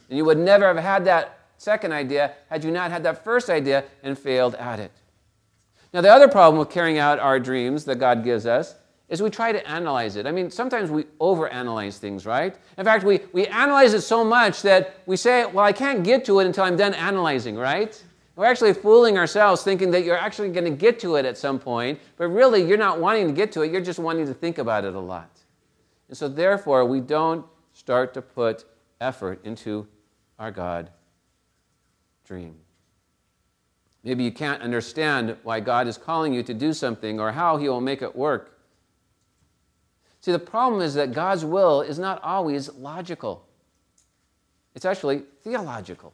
And 0.09 0.17
you 0.17 0.25
would 0.25 0.37
never 0.37 0.67
have 0.67 0.77
had 0.77 1.05
that 1.05 1.39
second 1.57 1.91
idea 1.91 2.33
had 2.49 2.63
you 2.63 2.71
not 2.71 2.91
had 2.91 3.03
that 3.03 3.23
first 3.23 3.49
idea 3.49 3.83
and 4.03 4.17
failed 4.17 4.55
at 4.55 4.79
it. 4.79 4.91
Now, 5.93 6.01
the 6.01 6.09
other 6.09 6.27
problem 6.27 6.59
with 6.59 6.69
carrying 6.69 6.97
out 6.97 7.19
our 7.19 7.39
dreams 7.39 7.85
that 7.85 7.99
God 7.99 8.23
gives 8.23 8.45
us 8.45 8.75
is 9.09 9.21
we 9.21 9.29
try 9.29 9.51
to 9.51 9.67
analyze 9.67 10.17
it. 10.17 10.27
I 10.27 10.31
mean, 10.31 10.51
sometimes 10.51 10.91
we 10.91 11.03
overanalyze 11.21 11.97
things, 11.97 12.25
right? 12.25 12.55
In 12.77 12.83
fact, 12.83 13.05
we, 13.05 13.21
we 13.31 13.47
analyze 13.47 13.93
it 13.93 14.01
so 14.01 14.23
much 14.23 14.61
that 14.63 14.97
we 15.05 15.15
say, 15.15 15.45
well, 15.45 15.63
I 15.63 15.71
can't 15.71 16.03
get 16.03 16.25
to 16.25 16.39
it 16.39 16.45
until 16.45 16.65
I'm 16.65 16.75
done 16.75 16.93
analyzing, 16.93 17.55
right? 17.55 18.01
We're 18.37 18.45
actually 18.45 18.73
fooling 18.73 19.17
ourselves 19.17 19.63
thinking 19.63 19.89
that 19.91 20.03
you're 20.03 20.15
actually 20.15 20.49
going 20.49 20.65
to 20.65 20.77
get 20.77 20.99
to 20.99 21.15
it 21.15 21.25
at 21.25 21.39
some 21.39 21.57
point, 21.57 21.99
but 22.17 22.27
really 22.27 22.63
you're 22.63 22.77
not 22.77 22.99
wanting 22.99 23.25
to 23.25 23.33
get 23.33 23.51
to 23.53 23.63
it, 23.63 23.71
you're 23.71 23.81
just 23.81 23.97
wanting 23.97 24.27
to 24.27 24.33
think 24.33 24.59
about 24.59 24.85
it 24.85 24.93
a 24.93 24.99
lot. 24.99 25.31
And 26.07 26.15
so, 26.15 26.29
therefore, 26.29 26.85
we 26.85 27.01
don't 27.01 27.43
start 27.73 28.13
to 28.13 28.21
put 28.21 28.65
effort 29.01 29.43
into 29.43 29.87
our 30.37 30.51
God 30.51 30.91
dream. 32.25 32.53
Maybe 34.03 34.23
you 34.23 34.31
can't 34.31 34.61
understand 34.61 35.35
why 35.41 35.59
God 35.59 35.87
is 35.87 35.97
calling 35.97 36.31
you 36.31 36.43
to 36.43 36.53
do 36.53 36.73
something 36.73 37.19
or 37.19 37.31
how 37.31 37.57
He 37.57 37.67
will 37.67 37.81
make 37.81 38.03
it 38.03 38.15
work. 38.15 38.59
See, 40.21 40.31
the 40.31 40.37
problem 40.37 40.83
is 40.83 40.93
that 40.93 41.11
God's 41.11 41.43
will 41.43 41.81
is 41.81 41.97
not 41.97 42.21
always 42.21 42.71
logical, 42.75 43.47
it's 44.75 44.85
actually 44.85 45.23
theological. 45.43 46.13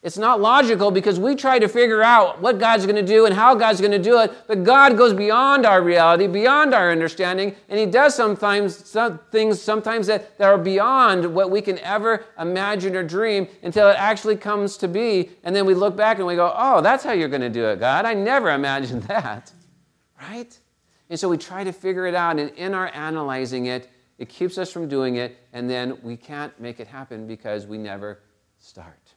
It's 0.00 0.16
not 0.16 0.40
logical 0.40 0.92
because 0.92 1.18
we 1.18 1.34
try 1.34 1.58
to 1.58 1.66
figure 1.66 2.04
out 2.04 2.40
what 2.40 2.60
God's 2.60 2.86
going 2.86 2.96
to 2.96 3.02
do 3.02 3.26
and 3.26 3.34
how 3.34 3.56
God's 3.56 3.80
going 3.80 3.92
to 3.92 3.98
do 3.98 4.20
it, 4.20 4.32
but 4.46 4.62
God 4.62 4.96
goes 4.96 5.12
beyond 5.12 5.66
our 5.66 5.82
reality, 5.82 6.28
beyond 6.28 6.72
our 6.72 6.92
understanding, 6.92 7.56
and 7.68 7.80
He 7.80 7.86
does 7.86 8.14
sometimes 8.14 8.76
some 8.88 9.18
things 9.32 9.60
sometimes 9.60 10.06
that, 10.06 10.38
that 10.38 10.44
are 10.44 10.56
beyond 10.58 11.34
what 11.34 11.50
we 11.50 11.60
can 11.60 11.80
ever 11.80 12.24
imagine 12.38 12.94
or 12.94 13.02
dream 13.02 13.48
until 13.64 13.88
it 13.88 13.96
actually 13.98 14.36
comes 14.36 14.76
to 14.76 14.86
be. 14.86 15.30
And 15.42 15.54
then 15.54 15.66
we 15.66 15.74
look 15.74 15.96
back 15.96 16.18
and 16.18 16.26
we 16.28 16.36
go, 16.36 16.54
Oh, 16.56 16.80
that's 16.80 17.02
how 17.02 17.12
you're 17.12 17.28
going 17.28 17.40
to 17.40 17.50
do 17.50 17.64
it, 17.66 17.80
God. 17.80 18.04
I 18.04 18.14
never 18.14 18.50
imagined 18.50 19.02
that. 19.04 19.52
Right? 20.20 20.56
And 21.10 21.18
so 21.18 21.28
we 21.28 21.38
try 21.38 21.64
to 21.64 21.72
figure 21.72 22.06
it 22.06 22.14
out, 22.14 22.38
and 22.38 22.50
in 22.50 22.72
our 22.72 22.88
analyzing 22.94 23.66
it, 23.66 23.90
it 24.18 24.28
keeps 24.28 24.58
us 24.58 24.70
from 24.70 24.88
doing 24.88 25.16
it, 25.16 25.38
and 25.52 25.68
then 25.68 25.98
we 26.02 26.16
can't 26.16 26.58
make 26.60 26.78
it 26.78 26.86
happen 26.86 27.26
because 27.26 27.66
we 27.66 27.78
never 27.78 28.20
start. 28.58 29.07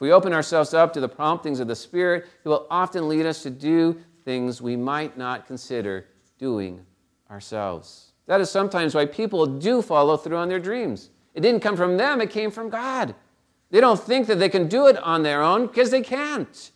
If 0.00 0.04
we 0.04 0.12
open 0.12 0.32
ourselves 0.32 0.72
up 0.72 0.94
to 0.94 1.00
the 1.00 1.10
promptings 1.10 1.60
of 1.60 1.68
the 1.68 1.76
Spirit, 1.76 2.24
He 2.42 2.48
will 2.48 2.66
often 2.70 3.06
lead 3.06 3.26
us 3.26 3.42
to 3.42 3.50
do 3.50 4.00
things 4.24 4.62
we 4.62 4.74
might 4.74 5.18
not 5.18 5.46
consider 5.46 6.06
doing 6.38 6.86
ourselves. 7.30 8.12
That 8.24 8.40
is 8.40 8.50
sometimes 8.50 8.94
why 8.94 9.04
people 9.04 9.44
do 9.44 9.82
follow 9.82 10.16
through 10.16 10.38
on 10.38 10.48
their 10.48 10.58
dreams. 10.58 11.10
It 11.34 11.42
didn't 11.42 11.60
come 11.60 11.76
from 11.76 11.98
them, 11.98 12.22
it 12.22 12.30
came 12.30 12.50
from 12.50 12.70
God. 12.70 13.14
They 13.70 13.82
don't 13.82 14.00
think 14.00 14.26
that 14.28 14.38
they 14.38 14.48
can 14.48 14.68
do 14.68 14.86
it 14.86 14.96
on 14.96 15.22
their 15.22 15.42
own 15.42 15.66
because 15.66 15.90
they 15.90 16.00
can't. 16.00 16.70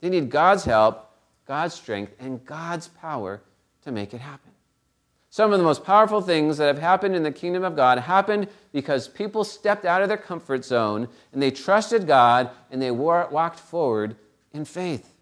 They 0.00 0.08
need 0.08 0.30
God's 0.30 0.64
help, 0.64 1.10
God's 1.46 1.74
strength, 1.74 2.14
and 2.18 2.42
God's 2.46 2.88
power 2.88 3.42
to 3.82 3.92
make 3.92 4.14
it 4.14 4.20
happen. 4.22 4.49
Some 5.40 5.54
of 5.54 5.58
the 5.58 5.64
most 5.64 5.84
powerful 5.84 6.20
things 6.20 6.58
that 6.58 6.66
have 6.66 6.78
happened 6.78 7.16
in 7.16 7.22
the 7.22 7.32
kingdom 7.32 7.64
of 7.64 7.74
God 7.74 7.96
happened 7.96 8.46
because 8.72 9.08
people 9.08 9.42
stepped 9.42 9.86
out 9.86 10.02
of 10.02 10.08
their 10.08 10.18
comfort 10.18 10.66
zone 10.66 11.08
and 11.32 11.40
they 11.40 11.50
trusted 11.50 12.06
God 12.06 12.50
and 12.70 12.82
they 12.82 12.90
walked 12.90 13.58
forward 13.58 14.16
in 14.52 14.66
faith. 14.66 15.16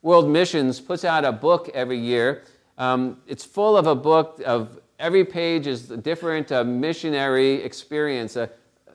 World 0.00 0.30
Missions 0.30 0.80
puts 0.80 1.04
out 1.04 1.26
a 1.26 1.32
book 1.32 1.68
every 1.74 1.98
year. 1.98 2.44
Um, 2.78 3.18
it's 3.26 3.44
full 3.44 3.76
of 3.76 3.86
a 3.86 3.94
book 3.94 4.40
of 4.46 4.80
every 4.98 5.26
page 5.26 5.66
is 5.66 5.90
a 5.90 5.98
different 5.98 6.50
uh, 6.50 6.64
missionary 6.64 7.56
experience, 7.56 8.38
uh, 8.38 8.46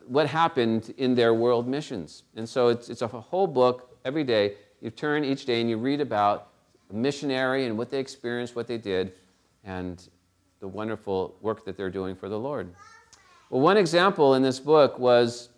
what 0.07 0.25
happened 0.25 0.91
in 0.97 1.13
their 1.13 1.35
world 1.35 1.67
missions. 1.67 2.23
And 2.35 2.49
so 2.49 2.69
it's, 2.69 2.89
it's 2.89 3.03
a 3.03 3.07
whole 3.07 3.45
book 3.45 3.95
every 4.03 4.23
day. 4.23 4.55
You 4.81 4.89
turn 4.89 5.23
each 5.23 5.45
day 5.45 5.61
and 5.61 5.69
you 5.69 5.77
read 5.77 6.01
about 6.01 6.47
a 6.89 6.95
missionary 6.95 7.67
and 7.67 7.77
what 7.77 7.91
they 7.91 7.99
experienced, 7.99 8.55
what 8.55 8.65
they 8.65 8.79
did 8.79 9.13
and 9.69 10.09
the 10.61 10.67
wonderful 10.67 11.35
work 11.41 11.63
that 11.63 11.77
they're 11.77 11.91
doing 11.91 12.15
for 12.15 12.27
the 12.27 12.39
Lord. 12.39 12.73
Well, 13.49 13.61
one 13.61 13.77
example 13.77 14.33
in 14.33 14.41
this 14.41 14.59
book 14.59 14.97
was 14.97 15.49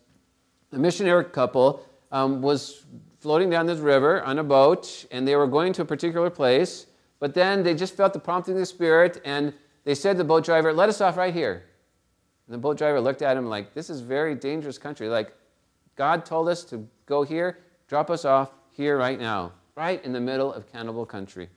a 0.73 0.77
missionary 0.77 1.25
couple 1.25 1.85
um, 2.11 2.41
was 2.41 2.85
floating 3.19 3.49
down 3.49 3.65
this 3.65 3.79
river 3.79 4.21
on 4.23 4.37
a 4.39 4.43
boat, 4.43 5.05
and 5.11 5.25
they 5.25 5.35
were 5.37 5.47
going 5.47 5.71
to 5.73 5.83
a 5.83 5.85
particular 5.85 6.29
place, 6.29 6.87
but 7.19 7.33
then 7.33 7.63
they 7.63 7.73
just 7.73 7.95
felt 7.95 8.11
the 8.11 8.19
prompting 8.19 8.55
of 8.55 8.59
the 8.59 8.65
Spirit, 8.65 9.21
and 9.23 9.53
they 9.85 9.95
said 9.95 10.13
to 10.13 10.17
the 10.17 10.23
boat 10.25 10.43
driver, 10.43 10.73
Let 10.73 10.89
us 10.89 10.99
off 10.99 11.15
right 11.15 11.33
here. 11.33 11.63
And 12.47 12.53
the 12.53 12.57
boat 12.57 12.77
driver 12.77 12.99
looked 12.99 13.21
at 13.21 13.37
him 13.37 13.45
like, 13.45 13.73
This 13.73 13.89
is 13.89 14.01
very 14.01 14.35
dangerous 14.35 14.77
country. 14.77 15.07
Like, 15.07 15.33
God 15.95 16.25
told 16.25 16.49
us 16.49 16.65
to 16.65 16.85
go 17.05 17.23
here, 17.23 17.59
drop 17.87 18.09
us 18.09 18.25
off 18.25 18.51
here 18.71 18.97
right 18.97 19.19
now, 19.19 19.53
right 19.75 20.03
in 20.03 20.11
the 20.11 20.19
middle 20.19 20.51
of 20.51 20.69
cannibal 20.69 21.05
country. 21.05 21.47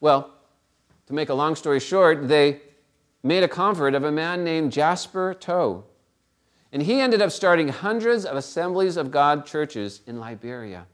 Well, 0.00 0.35
to 1.06 1.12
make 1.12 1.28
a 1.28 1.34
long 1.34 1.56
story 1.56 1.80
short, 1.80 2.28
they 2.28 2.60
made 3.22 3.42
a 3.42 3.48
convert 3.48 3.94
of 3.94 4.04
a 4.04 4.12
man 4.12 4.44
named 4.44 4.72
Jasper 4.72 5.34
Toe. 5.34 5.84
And 6.72 6.82
he 6.82 7.00
ended 7.00 7.22
up 7.22 7.30
starting 7.30 7.68
hundreds 7.68 8.24
of 8.24 8.36
assemblies 8.36 8.96
of 8.96 9.10
God 9.10 9.46
churches 9.46 10.02
in 10.06 10.18
Liberia. 10.18 10.86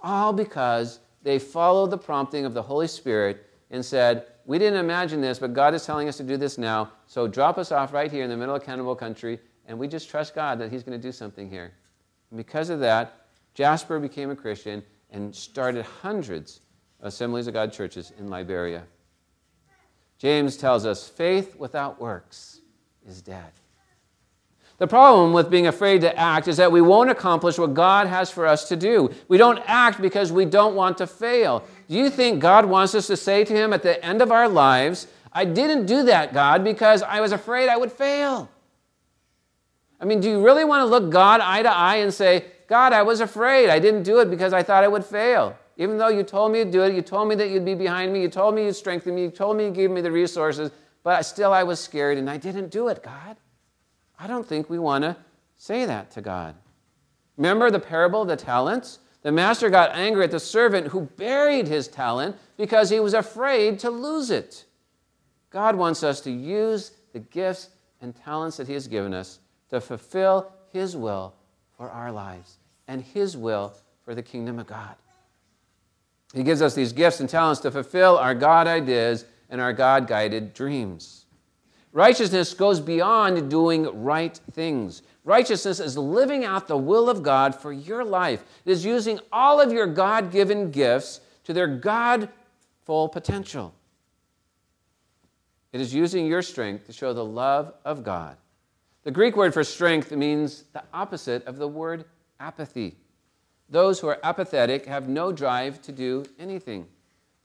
All 0.00 0.32
because 0.32 1.00
they 1.22 1.38
followed 1.38 1.90
the 1.90 1.98
prompting 1.98 2.44
of 2.44 2.54
the 2.54 2.62
Holy 2.62 2.86
Spirit 2.86 3.46
and 3.70 3.84
said, 3.84 4.26
We 4.46 4.58
didn't 4.58 4.78
imagine 4.78 5.20
this, 5.20 5.38
but 5.38 5.52
God 5.52 5.74
is 5.74 5.84
telling 5.84 6.08
us 6.08 6.16
to 6.18 6.22
do 6.22 6.36
this 6.36 6.58
now, 6.58 6.92
so 7.06 7.26
drop 7.26 7.58
us 7.58 7.72
off 7.72 7.92
right 7.92 8.10
here 8.10 8.24
in 8.24 8.30
the 8.30 8.36
middle 8.36 8.54
of 8.54 8.62
cannibal 8.62 8.94
country, 8.94 9.38
and 9.66 9.78
we 9.78 9.88
just 9.88 10.08
trust 10.08 10.34
God 10.34 10.58
that 10.58 10.70
He's 10.70 10.82
going 10.82 10.98
to 10.98 11.08
do 11.08 11.12
something 11.12 11.48
here. 11.48 11.72
And 12.30 12.36
because 12.36 12.70
of 12.70 12.80
that, 12.80 13.26
Jasper 13.54 13.98
became 13.98 14.30
a 14.30 14.36
Christian 14.36 14.82
and 15.10 15.34
started 15.34 15.84
hundreds 15.84 16.60
Assemblies 17.02 17.46
of 17.46 17.54
God 17.54 17.72
churches 17.72 18.12
in 18.18 18.28
Liberia. 18.28 18.84
James 20.18 20.56
tells 20.56 20.84
us 20.84 21.08
faith 21.08 21.56
without 21.56 22.00
works 22.00 22.60
is 23.06 23.22
dead. 23.22 23.52
The 24.76 24.86
problem 24.86 25.34
with 25.34 25.50
being 25.50 25.66
afraid 25.66 26.00
to 26.02 26.18
act 26.18 26.48
is 26.48 26.56
that 26.56 26.72
we 26.72 26.80
won't 26.80 27.10
accomplish 27.10 27.58
what 27.58 27.74
God 27.74 28.06
has 28.06 28.30
for 28.30 28.46
us 28.46 28.66
to 28.68 28.76
do. 28.76 29.10
We 29.28 29.36
don't 29.36 29.62
act 29.66 30.00
because 30.00 30.32
we 30.32 30.46
don't 30.46 30.74
want 30.74 30.96
to 30.98 31.06
fail. 31.06 31.64
Do 31.88 31.96
you 31.96 32.08
think 32.08 32.40
God 32.40 32.64
wants 32.64 32.94
us 32.94 33.06
to 33.08 33.16
say 33.16 33.44
to 33.44 33.52
Him 33.52 33.74
at 33.74 33.82
the 33.82 34.02
end 34.04 34.22
of 34.22 34.32
our 34.32 34.48
lives, 34.48 35.06
I 35.32 35.44
didn't 35.44 35.84
do 35.84 36.04
that, 36.04 36.32
God, 36.32 36.64
because 36.64 37.02
I 37.02 37.20
was 37.20 37.32
afraid 37.32 37.68
I 37.68 37.76
would 37.76 37.92
fail? 37.92 38.48
I 40.00 40.06
mean, 40.06 40.20
do 40.20 40.30
you 40.30 40.42
really 40.42 40.64
want 40.64 40.80
to 40.80 40.86
look 40.86 41.10
God 41.10 41.40
eye 41.40 41.62
to 41.62 41.70
eye 41.70 41.96
and 41.96 42.12
say, 42.12 42.46
God, 42.66 42.94
I 42.94 43.02
was 43.02 43.20
afraid. 43.20 43.68
I 43.68 43.78
didn't 43.78 44.04
do 44.04 44.20
it 44.20 44.30
because 44.30 44.54
I 44.54 44.62
thought 44.62 44.82
I 44.82 44.88
would 44.88 45.04
fail? 45.04 45.58
Even 45.80 45.96
though 45.96 46.08
you 46.08 46.22
told 46.22 46.52
me 46.52 46.62
to 46.62 46.70
do 46.70 46.82
it, 46.82 46.94
you 46.94 47.00
told 47.00 47.26
me 47.26 47.34
that 47.36 47.48
you'd 47.48 47.64
be 47.64 47.74
behind 47.74 48.12
me, 48.12 48.20
you 48.20 48.28
told 48.28 48.54
me 48.54 48.66
you'd 48.66 48.76
strengthen 48.76 49.14
me, 49.14 49.22
you 49.22 49.30
told 49.30 49.56
me 49.56 49.64
you'd 49.64 49.74
give 49.74 49.90
me 49.90 50.02
the 50.02 50.12
resources, 50.12 50.70
but 51.02 51.22
still 51.22 51.54
I 51.54 51.62
was 51.62 51.80
scared 51.80 52.18
and 52.18 52.28
I 52.28 52.36
didn't 52.36 52.68
do 52.70 52.88
it, 52.88 53.02
God. 53.02 53.38
I 54.18 54.26
don't 54.26 54.46
think 54.46 54.68
we 54.68 54.78
want 54.78 55.04
to 55.04 55.16
say 55.56 55.86
that 55.86 56.10
to 56.10 56.20
God. 56.20 56.54
Remember 57.38 57.70
the 57.70 57.80
parable 57.80 58.20
of 58.20 58.28
the 58.28 58.36
talents? 58.36 58.98
The 59.22 59.32
master 59.32 59.70
got 59.70 59.94
angry 59.94 60.24
at 60.24 60.30
the 60.30 60.38
servant 60.38 60.88
who 60.88 61.00
buried 61.16 61.66
his 61.66 61.88
talent 61.88 62.36
because 62.58 62.90
he 62.90 63.00
was 63.00 63.14
afraid 63.14 63.78
to 63.78 63.88
lose 63.88 64.30
it. 64.30 64.66
God 65.48 65.76
wants 65.76 66.02
us 66.02 66.20
to 66.20 66.30
use 66.30 66.92
the 67.14 67.20
gifts 67.20 67.70
and 68.02 68.14
talents 68.14 68.58
that 68.58 68.66
he 68.66 68.74
has 68.74 68.86
given 68.86 69.14
us 69.14 69.38
to 69.70 69.80
fulfill 69.80 70.52
his 70.74 70.94
will 70.94 71.32
for 71.74 71.88
our 71.88 72.12
lives 72.12 72.58
and 72.86 73.00
his 73.00 73.34
will 73.34 73.72
for 74.04 74.14
the 74.14 74.22
kingdom 74.22 74.58
of 74.58 74.66
God. 74.66 74.94
He 76.34 76.42
gives 76.42 76.62
us 76.62 76.74
these 76.74 76.92
gifts 76.92 77.20
and 77.20 77.28
talents 77.28 77.60
to 77.62 77.70
fulfill 77.70 78.16
our 78.16 78.34
God 78.34 78.66
ideas 78.66 79.24
and 79.48 79.60
our 79.60 79.72
God 79.72 80.06
guided 80.06 80.54
dreams. 80.54 81.26
Righteousness 81.92 82.54
goes 82.54 82.78
beyond 82.78 83.50
doing 83.50 84.02
right 84.02 84.38
things. 84.52 85.02
Righteousness 85.24 85.80
is 85.80 85.98
living 85.98 86.44
out 86.44 86.68
the 86.68 86.76
will 86.76 87.10
of 87.10 87.22
God 87.22 87.54
for 87.54 87.72
your 87.72 88.04
life. 88.04 88.44
It 88.64 88.70
is 88.70 88.84
using 88.84 89.18
all 89.32 89.60
of 89.60 89.72
your 89.72 89.88
God 89.88 90.30
given 90.30 90.70
gifts 90.70 91.20
to 91.44 91.52
their 91.52 91.66
God 91.66 92.28
full 92.84 93.08
potential. 93.08 93.74
It 95.72 95.80
is 95.80 95.92
using 95.92 96.26
your 96.26 96.42
strength 96.42 96.86
to 96.86 96.92
show 96.92 97.12
the 97.12 97.24
love 97.24 97.74
of 97.84 98.04
God. 98.04 98.36
The 99.02 99.10
Greek 99.10 99.36
word 99.36 99.52
for 99.52 99.64
strength 99.64 100.12
means 100.12 100.64
the 100.72 100.82
opposite 100.92 101.44
of 101.46 101.56
the 101.56 101.68
word 101.68 102.04
apathy. 102.38 102.96
Those 103.70 104.00
who 104.00 104.08
are 104.08 104.18
apathetic 104.22 104.86
have 104.86 105.08
no 105.08 105.30
drive 105.32 105.80
to 105.82 105.92
do 105.92 106.24
anything. 106.38 106.86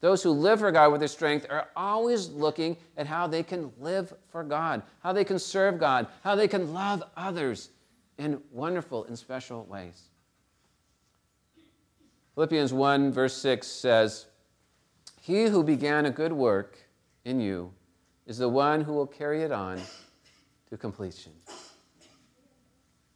Those 0.00 0.22
who 0.22 0.30
live 0.30 0.60
for 0.60 0.70
God 0.72 0.92
with 0.92 1.00
their 1.00 1.08
strength 1.08 1.46
are 1.48 1.68
always 1.74 2.28
looking 2.28 2.76
at 2.96 3.06
how 3.06 3.26
they 3.26 3.42
can 3.42 3.72
live 3.80 4.12
for 4.28 4.44
God, 4.44 4.82
how 5.00 5.12
they 5.12 5.24
can 5.24 5.38
serve 5.38 5.78
God, 5.78 6.06
how 6.22 6.34
they 6.34 6.48
can 6.48 6.74
love 6.74 7.02
others 7.16 7.70
in 8.18 8.40
wonderful 8.52 9.04
and 9.04 9.18
special 9.18 9.64
ways. 9.64 10.02
Philippians 12.34 12.72
1, 12.72 13.12
verse 13.12 13.34
6 13.38 13.66
says, 13.66 14.26
He 15.20 15.46
who 15.46 15.62
began 15.62 16.06
a 16.06 16.10
good 16.10 16.32
work 16.32 16.76
in 17.24 17.40
you 17.40 17.72
is 18.26 18.38
the 18.38 18.48
one 18.48 18.82
who 18.82 18.92
will 18.92 19.06
carry 19.06 19.42
it 19.42 19.52
on 19.52 19.80
to 20.68 20.76
completion. 20.76 21.32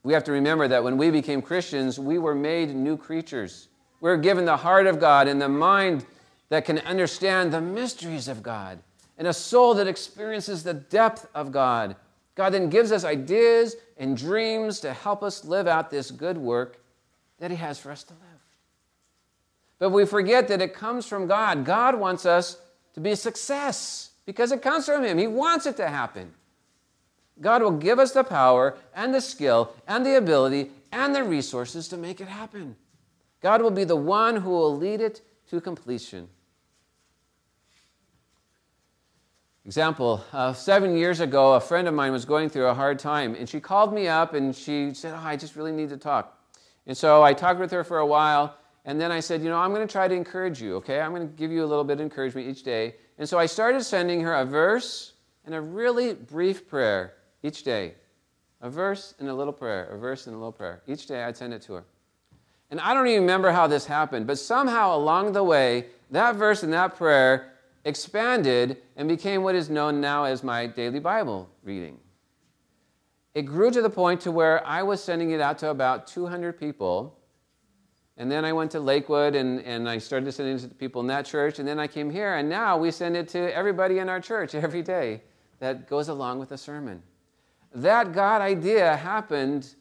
We 0.02 0.12
have 0.14 0.24
to 0.24 0.32
remember 0.32 0.66
that 0.68 0.82
when 0.82 0.96
we 0.96 1.10
became 1.10 1.42
Christians, 1.42 1.98
we 1.98 2.18
were 2.18 2.34
made 2.34 2.74
new 2.74 2.96
creatures. 2.96 3.68
We 4.00 4.10
we're 4.10 4.16
given 4.16 4.46
the 4.46 4.56
heart 4.56 4.86
of 4.86 4.98
God 4.98 5.28
and 5.28 5.40
the 5.40 5.48
mind 5.48 6.06
that 6.48 6.64
can 6.64 6.78
understand 6.80 7.52
the 7.52 7.60
mysteries 7.60 8.28
of 8.28 8.42
God, 8.42 8.78
and 9.18 9.28
a 9.28 9.32
soul 9.32 9.74
that 9.74 9.86
experiences 9.86 10.62
the 10.62 10.74
depth 10.74 11.28
of 11.34 11.52
God. 11.52 11.96
God 12.34 12.54
then 12.54 12.70
gives 12.70 12.92
us 12.92 13.04
ideas 13.04 13.76
and 13.98 14.16
dreams 14.16 14.80
to 14.80 14.92
help 14.92 15.22
us 15.22 15.44
live 15.44 15.66
out 15.66 15.90
this 15.90 16.10
good 16.10 16.38
work 16.38 16.82
that 17.38 17.50
He 17.50 17.56
has 17.58 17.78
for 17.78 17.90
us 17.90 18.02
to 18.04 18.14
live. 18.14 18.22
But 19.78 19.90
we 19.90 20.06
forget 20.06 20.48
that 20.48 20.62
it 20.62 20.74
comes 20.74 21.06
from 21.06 21.26
God. 21.26 21.64
God 21.64 21.98
wants 21.98 22.26
us 22.26 22.58
to 22.94 23.00
be 23.00 23.10
a 23.10 23.16
success 23.16 24.10
because 24.26 24.52
it 24.52 24.62
comes 24.62 24.86
from 24.86 25.04
Him. 25.04 25.18
He 25.18 25.26
wants 25.26 25.66
it 25.66 25.76
to 25.76 25.88
happen. 25.88 26.32
God 27.40 27.62
will 27.62 27.70
give 27.70 27.98
us 27.98 28.12
the 28.12 28.24
power 28.24 28.76
and 28.94 29.14
the 29.14 29.20
skill 29.20 29.74
and 29.86 30.04
the 30.04 30.16
ability 30.16 30.70
and 30.92 31.14
the 31.14 31.24
resources 31.24 31.88
to 31.88 31.96
make 31.96 32.20
it 32.20 32.28
happen. 32.28 32.76
God 33.40 33.62
will 33.62 33.70
be 33.70 33.84
the 33.84 33.96
one 33.96 34.36
who 34.36 34.50
will 34.50 34.76
lead 34.76 35.00
it 35.00 35.22
to 35.48 35.60
completion. 35.60 36.28
Example, 39.64 40.24
uh, 40.32 40.52
seven 40.52 40.96
years 40.96 41.20
ago, 41.20 41.54
a 41.54 41.60
friend 41.60 41.86
of 41.86 41.94
mine 41.94 42.12
was 42.12 42.24
going 42.24 42.48
through 42.48 42.66
a 42.66 42.74
hard 42.74 42.98
time, 42.98 43.34
and 43.34 43.48
she 43.48 43.60
called 43.60 43.92
me 43.92 44.08
up 44.08 44.34
and 44.34 44.54
she 44.54 44.92
said, 44.94 45.14
oh, 45.14 45.22
I 45.22 45.36
just 45.36 45.54
really 45.54 45.72
need 45.72 45.90
to 45.90 45.96
talk. 45.96 46.38
And 46.86 46.96
so 46.96 47.22
I 47.22 47.32
talked 47.34 47.60
with 47.60 47.70
her 47.70 47.84
for 47.84 47.98
a 47.98 48.06
while, 48.06 48.56
and 48.84 49.00
then 49.00 49.12
I 49.12 49.20
said, 49.20 49.42
You 49.42 49.50
know, 49.50 49.58
I'm 49.58 49.72
going 49.74 49.86
to 49.86 49.92
try 49.92 50.08
to 50.08 50.14
encourage 50.14 50.60
you, 50.60 50.76
okay? 50.76 51.00
I'm 51.00 51.14
going 51.14 51.28
to 51.28 51.34
give 51.34 51.52
you 51.52 51.62
a 51.62 51.66
little 51.66 51.84
bit 51.84 51.94
of 51.94 52.00
encouragement 52.00 52.48
each 52.48 52.62
day. 52.62 52.96
And 53.18 53.28
so 53.28 53.38
I 53.38 53.46
started 53.46 53.84
sending 53.84 54.22
her 54.22 54.34
a 54.34 54.44
verse 54.44 55.12
and 55.44 55.54
a 55.54 55.60
really 55.60 56.14
brief 56.14 56.66
prayer 56.66 57.14
each 57.42 57.62
day. 57.62 57.94
A 58.60 58.68
verse 58.68 59.14
and 59.18 59.28
a 59.28 59.34
little 59.34 59.52
prayer, 59.52 59.86
a 59.86 59.98
verse 59.98 60.26
and 60.26 60.34
a 60.34 60.38
little 60.38 60.52
prayer. 60.52 60.82
Each 60.86 61.06
day 61.06 61.24
I'd 61.24 61.36
send 61.36 61.54
it 61.54 61.62
to 61.62 61.74
her. 61.74 61.84
And 62.70 62.80
I 62.80 62.94
don't 62.94 63.06
even 63.08 63.22
remember 63.22 63.50
how 63.50 63.66
this 63.66 63.86
happened, 63.86 64.26
but 64.26 64.38
somehow 64.38 64.94
along 64.96 65.32
the 65.32 65.42
way, 65.42 65.86
that 66.10 66.36
verse 66.36 66.62
and 66.62 66.72
that 66.72 66.96
prayer 66.96 67.52
expanded 67.84 68.76
and 68.96 69.08
became 69.08 69.42
what 69.42 69.54
is 69.54 69.70
known 69.70 70.00
now 70.00 70.24
as 70.24 70.44
my 70.44 70.66
daily 70.66 71.00
Bible 71.00 71.48
reading. 71.64 71.98
It 73.34 73.42
grew 73.42 73.70
to 73.70 73.80
the 73.80 73.90
point 73.90 74.20
to 74.22 74.30
where 74.30 74.64
I 74.66 74.82
was 74.82 75.02
sending 75.02 75.30
it 75.30 75.40
out 75.40 75.58
to 75.58 75.70
about 75.70 76.06
200 76.06 76.58
people 76.58 77.20
and 78.20 78.30
then 78.30 78.44
I 78.44 78.52
went 78.52 78.70
to 78.72 78.80
Lakewood 78.80 79.34
and, 79.34 79.62
and 79.62 79.88
I 79.88 79.96
started 79.96 80.30
sending 80.30 80.56
it 80.56 80.60
to 80.60 80.68
people 80.68 81.00
in 81.00 81.06
that 81.06 81.24
church. 81.24 81.58
And 81.58 81.66
then 81.66 81.80
I 81.80 81.86
came 81.86 82.10
here, 82.10 82.34
and 82.34 82.50
now 82.50 82.76
we 82.76 82.90
send 82.90 83.16
it 83.16 83.28
to 83.28 83.56
everybody 83.56 83.98
in 83.98 84.10
our 84.10 84.20
church 84.20 84.54
every 84.66 84.82
day 84.82 85.22
that 85.58 85.88
goes 85.88 86.08
along 86.08 86.38
with 86.38 86.50
the 86.50 86.58
sermon. 86.58 87.02
That 87.74 88.12
God 88.12 88.42
idea 88.42 88.96
happened 88.96 89.74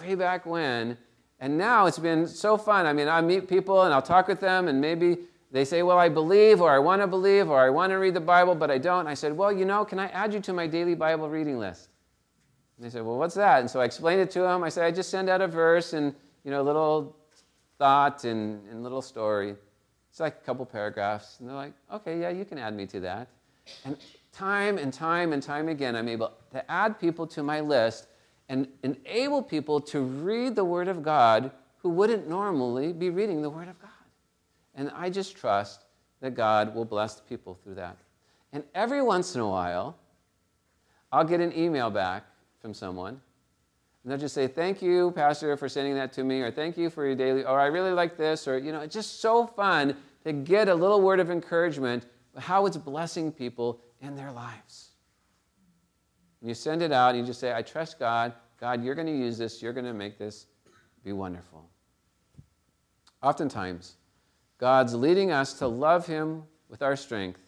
way 0.00 0.14
back 0.14 0.46
when, 0.46 0.98
and 1.38 1.56
now 1.56 1.86
it's 1.86 1.98
been 1.98 2.26
so 2.26 2.56
fun. 2.56 2.86
I 2.86 2.92
mean, 2.92 3.08
I 3.08 3.20
meet 3.20 3.48
people 3.48 3.82
and 3.82 3.94
I'll 3.94 4.02
talk 4.02 4.28
with 4.28 4.40
them, 4.40 4.68
and 4.68 4.80
maybe 4.80 5.18
they 5.52 5.64
say, 5.64 5.82
Well, 5.82 5.98
I 5.98 6.08
believe, 6.08 6.60
or 6.60 6.70
I 6.70 6.78
want 6.78 7.02
to 7.02 7.06
believe, 7.06 7.48
or 7.48 7.60
I 7.60 7.70
want 7.70 7.90
to 7.90 7.96
read 7.96 8.14
the 8.14 8.20
Bible, 8.20 8.54
but 8.54 8.70
I 8.70 8.78
don't. 8.78 9.06
I 9.06 9.14
said, 9.14 9.36
Well, 9.36 9.52
you 9.52 9.64
know, 9.64 9.84
can 9.84 9.98
I 9.98 10.08
add 10.08 10.34
you 10.34 10.40
to 10.40 10.52
my 10.52 10.66
daily 10.66 10.94
Bible 10.94 11.28
reading 11.28 11.58
list? 11.58 11.88
And 12.76 12.84
they 12.84 12.90
said, 12.90 13.04
Well, 13.04 13.16
what's 13.16 13.34
that? 13.36 13.60
And 13.60 13.70
so 13.70 13.80
I 13.80 13.84
explained 13.84 14.20
it 14.20 14.30
to 14.32 14.40
them. 14.40 14.64
I 14.64 14.68
said, 14.68 14.84
I 14.84 14.90
just 14.90 15.10
send 15.10 15.28
out 15.28 15.40
a 15.40 15.46
verse 15.46 15.92
and, 15.92 16.14
you 16.44 16.50
know, 16.50 16.60
a 16.60 16.64
little 16.64 17.16
thought 17.78 18.24
and, 18.24 18.66
and 18.70 18.82
little 18.82 19.02
story. 19.02 19.54
It's 20.10 20.20
like 20.20 20.38
a 20.42 20.44
couple 20.44 20.64
paragraphs. 20.66 21.38
And 21.40 21.48
they're 21.48 21.56
like, 21.56 21.74
okay, 21.92 22.20
yeah, 22.20 22.30
you 22.30 22.44
can 22.44 22.58
add 22.58 22.74
me 22.74 22.86
to 22.86 23.00
that. 23.00 23.28
And 23.84 23.96
time 24.36 24.76
and 24.76 24.92
time 24.92 25.32
and 25.32 25.42
time 25.42 25.68
again, 25.68 25.96
I'm 25.96 26.08
able 26.08 26.32
to 26.52 26.70
add 26.70 27.00
people 27.00 27.26
to 27.28 27.42
my 27.42 27.60
list 27.60 28.08
and 28.48 28.68
enable 28.82 29.42
people 29.42 29.80
to 29.80 30.00
read 30.02 30.54
the 30.54 30.64
Word 30.64 30.88
of 30.88 31.02
God 31.02 31.50
who 31.78 31.88
wouldn't 31.88 32.28
normally 32.28 32.92
be 32.92 33.08
reading 33.08 33.40
the 33.40 33.50
Word 33.50 33.68
of 33.68 33.80
God. 33.80 33.90
And 34.74 34.90
I 34.94 35.08
just 35.08 35.36
trust 35.36 35.86
that 36.20 36.34
God 36.34 36.74
will 36.74 36.84
bless 36.84 37.20
people 37.20 37.58
through 37.62 37.76
that. 37.76 37.96
And 38.52 38.62
every 38.74 39.02
once 39.02 39.34
in 39.34 39.40
a 39.40 39.48
while, 39.48 39.96
I'll 41.10 41.24
get 41.24 41.40
an 41.40 41.56
email 41.56 41.90
back 41.90 42.24
from 42.60 42.74
someone 42.74 43.20
and 44.06 44.12
they'll 44.12 44.20
just 44.20 44.34
say, 44.34 44.46
Thank 44.46 44.82
you, 44.82 45.12
Pastor, 45.12 45.56
for 45.56 45.68
sending 45.68 45.94
that 45.94 46.12
to 46.12 46.22
me, 46.22 46.40
or 46.40 46.50
thank 46.50 46.76
you 46.76 46.90
for 46.90 47.04
your 47.04 47.16
daily, 47.16 47.42
or 47.42 47.58
I 47.58 47.66
really 47.66 47.90
like 47.90 48.16
this, 48.16 48.46
or, 48.46 48.56
you 48.56 48.70
know, 48.70 48.80
it's 48.80 48.94
just 48.94 49.20
so 49.20 49.46
fun 49.46 49.96
to 50.24 50.32
get 50.32 50.68
a 50.68 50.74
little 50.74 51.00
word 51.00 51.18
of 51.18 51.28
encouragement, 51.30 52.06
how 52.38 52.66
it's 52.66 52.76
blessing 52.76 53.32
people 53.32 53.80
in 54.06 54.16
their 54.16 54.32
lives. 54.32 54.90
You 56.40 56.54
send 56.54 56.82
it 56.82 56.92
out, 56.92 57.10
and 57.10 57.18
you 57.18 57.26
just 57.26 57.40
say, 57.40 57.52
I 57.52 57.62
trust 57.62 57.98
God. 57.98 58.32
God, 58.58 58.82
you're 58.82 58.94
going 58.94 59.06
to 59.06 59.12
use 59.16 59.36
this, 59.36 59.60
you're 59.60 59.72
going 59.72 59.86
to 59.86 59.92
make 59.92 60.18
this 60.18 60.46
be 61.04 61.12
wonderful. 61.12 61.68
Oftentimes, 63.22 63.96
God's 64.58 64.94
leading 64.94 65.30
us 65.30 65.52
to 65.54 65.66
love 65.66 66.06
Him 66.06 66.44
with 66.68 66.82
our 66.82 66.96
strength, 66.96 67.40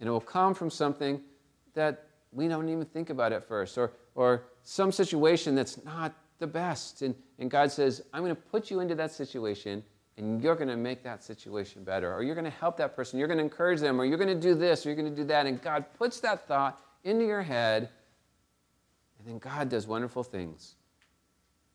and 0.00 0.08
it 0.08 0.12
will 0.12 0.20
come 0.20 0.54
from 0.54 0.70
something 0.70 1.20
that 1.74 2.06
we 2.32 2.48
don't 2.48 2.68
even 2.68 2.84
think 2.84 3.10
about 3.10 3.32
at 3.32 3.46
first, 3.46 3.76
or, 3.76 3.92
or 4.14 4.44
some 4.62 4.90
situation 4.90 5.54
that's 5.54 5.84
not 5.84 6.14
the 6.38 6.46
best. 6.46 7.02
And, 7.02 7.14
and 7.38 7.50
God 7.50 7.70
says, 7.70 8.02
I'm 8.12 8.22
going 8.22 8.34
to 8.34 8.42
put 8.42 8.70
you 8.70 8.80
into 8.80 8.94
that 8.94 9.12
situation 9.12 9.82
and 10.16 10.42
you're 10.42 10.54
going 10.54 10.68
to 10.68 10.76
make 10.76 11.02
that 11.02 11.24
situation 11.24 11.82
better. 11.82 12.14
Or 12.14 12.22
you're 12.22 12.36
going 12.36 12.44
to 12.44 12.50
help 12.50 12.76
that 12.76 12.94
person. 12.94 13.18
You're 13.18 13.28
going 13.28 13.38
to 13.38 13.44
encourage 13.44 13.80
them. 13.80 14.00
Or 14.00 14.04
you're 14.04 14.18
going 14.18 14.28
to 14.28 14.34
do 14.34 14.54
this. 14.54 14.86
Or 14.86 14.90
you're 14.90 14.96
going 14.96 15.12
to 15.12 15.22
do 15.22 15.26
that. 15.26 15.46
And 15.46 15.60
God 15.60 15.84
puts 15.98 16.20
that 16.20 16.46
thought 16.46 16.80
into 17.02 17.26
your 17.26 17.42
head. 17.42 17.88
And 19.18 19.28
then 19.28 19.38
God 19.38 19.68
does 19.68 19.86
wonderful 19.86 20.22
things 20.22 20.76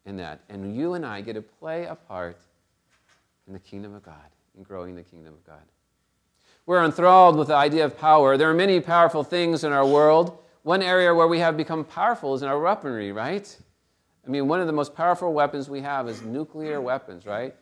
in 0.06 0.15
that. 0.17 0.41
And 0.49 0.75
you 0.75 0.93
and 0.93 1.06
I 1.06 1.21
get 1.21 1.34
to 1.34 1.41
play 1.41 1.86
a 1.86 1.95
part 1.95 2.38
in 3.47 3.54
the 3.54 3.60
kingdom 3.60 3.93
of 3.93 4.04
God, 4.04 4.15
in 4.56 4.63
growing 4.63 4.95
the 4.95 5.04
kingdom 5.04 5.34
of 5.34 5.45
God. 5.45 5.62
We're 6.65 6.86
enthralled 6.86 7.36
with 7.36 7.47
the 7.47 7.56
idea 7.56 7.84
of 7.84 7.97
power. 7.97 8.38
There 8.38 8.49
are 8.49 8.54
many 8.54 8.80
powerful 8.80 9.23
things 9.23 9.63
in 9.63 9.73
our 9.73 9.86
world. 9.86 10.38
One 10.63 10.84
area 10.84 11.13
where 11.13 11.28
we 11.28 11.39
have 11.39 11.58
become 11.58 11.84
powerful 11.84 12.36
is 12.36 12.43
in 12.43 12.47
our 12.47 12.60
weaponry, 12.60 13.12
right? 13.12 13.58
I 14.25 14.30
mean, 14.30 14.47
one 14.47 14.62
of 14.62 14.67
the 14.67 14.73
most 14.73 14.93
powerful 14.93 15.34
weapons 15.34 15.67
we 15.67 15.82
have 15.82 16.08
is 16.08 16.21
nuclear 16.21 16.80
weapons, 16.80 17.25
right? 17.25 17.56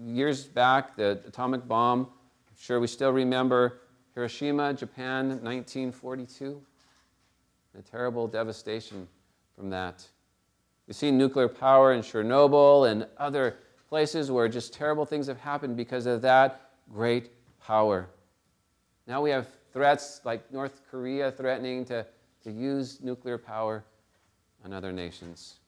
Years 0.00 0.44
back, 0.44 0.96
the 0.96 1.20
atomic 1.26 1.66
bomb, 1.66 2.00
I'm 2.00 2.56
sure 2.58 2.80
we 2.80 2.86
still 2.86 3.12
remember 3.12 3.80
Hiroshima, 4.14 4.74
Japan, 4.74 5.28
1942. 5.42 6.60
The 7.74 7.82
terrible 7.82 8.26
devastation 8.26 9.06
from 9.56 9.70
that. 9.70 10.06
We've 10.86 10.96
seen 10.96 11.16
nuclear 11.16 11.48
power 11.48 11.92
in 11.92 12.00
Chernobyl 12.00 12.90
and 12.90 13.06
other 13.16 13.56
places 13.88 14.30
where 14.30 14.48
just 14.48 14.72
terrible 14.74 15.06
things 15.06 15.28
have 15.28 15.38
happened 15.38 15.76
because 15.76 16.06
of 16.06 16.22
that 16.22 16.72
great 16.92 17.30
power. 17.60 18.08
Now 19.06 19.22
we 19.22 19.30
have 19.30 19.48
threats 19.72 20.20
like 20.24 20.52
North 20.52 20.82
Korea 20.90 21.30
threatening 21.30 21.84
to, 21.86 22.04
to 22.42 22.50
use 22.50 23.00
nuclear 23.00 23.38
power 23.38 23.84
on 24.64 24.72
other 24.72 24.92
nations. 24.92 25.59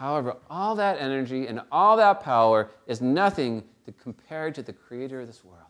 However, 0.00 0.38
all 0.48 0.76
that 0.76 0.98
energy 0.98 1.46
and 1.46 1.60
all 1.70 1.98
that 1.98 2.20
power 2.20 2.70
is 2.86 3.02
nothing 3.02 3.62
to 3.84 3.92
compare 3.92 4.50
to 4.50 4.62
the 4.62 4.72
creator 4.72 5.20
of 5.20 5.26
this 5.26 5.44
world. 5.44 5.60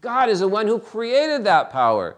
God 0.00 0.28
is 0.28 0.40
the 0.40 0.48
one 0.48 0.66
who 0.66 0.80
created 0.80 1.44
that 1.44 1.70
power. 1.70 2.16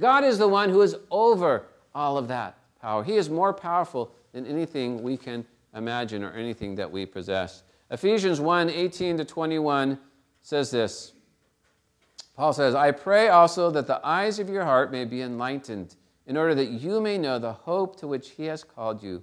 God 0.00 0.24
is 0.24 0.38
the 0.38 0.48
one 0.48 0.68
who 0.68 0.82
is 0.82 0.96
over 1.12 1.66
all 1.94 2.18
of 2.18 2.26
that 2.26 2.58
power. 2.80 3.04
He 3.04 3.14
is 3.14 3.30
more 3.30 3.52
powerful 3.52 4.10
than 4.32 4.44
anything 4.44 5.04
we 5.04 5.16
can 5.16 5.44
imagine 5.76 6.24
or 6.24 6.32
anything 6.32 6.74
that 6.74 6.90
we 6.90 7.06
possess. 7.06 7.62
Ephesians 7.92 8.40
1 8.40 8.68
18 8.68 9.18
to 9.18 9.24
21 9.24 9.96
says 10.40 10.72
this 10.72 11.12
Paul 12.34 12.52
says, 12.52 12.74
I 12.74 12.90
pray 12.90 13.28
also 13.28 13.70
that 13.70 13.86
the 13.86 14.04
eyes 14.04 14.40
of 14.40 14.48
your 14.48 14.64
heart 14.64 14.90
may 14.90 15.04
be 15.04 15.22
enlightened, 15.22 15.94
in 16.26 16.36
order 16.36 16.56
that 16.56 16.70
you 16.70 17.00
may 17.00 17.16
know 17.16 17.38
the 17.38 17.52
hope 17.52 17.94
to 18.00 18.08
which 18.08 18.30
he 18.30 18.46
has 18.46 18.64
called 18.64 19.04
you, 19.04 19.22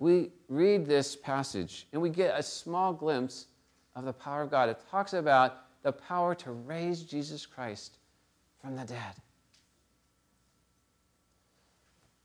We 0.00 0.30
read 0.48 0.86
this 0.86 1.14
passage 1.14 1.86
and 1.92 2.00
we 2.00 2.08
get 2.08 2.36
a 2.36 2.42
small 2.42 2.92
glimpse 2.92 3.46
of 3.94 4.06
the 4.06 4.12
power 4.14 4.42
of 4.42 4.50
God. 4.50 4.70
It 4.70 4.80
talks 4.90 5.12
about 5.12 5.58
the 5.82 5.92
power 5.92 6.34
to 6.36 6.52
raise 6.52 7.02
Jesus 7.02 7.44
Christ 7.44 7.98
from 8.60 8.76
the 8.76 8.84
dead. 8.84 9.14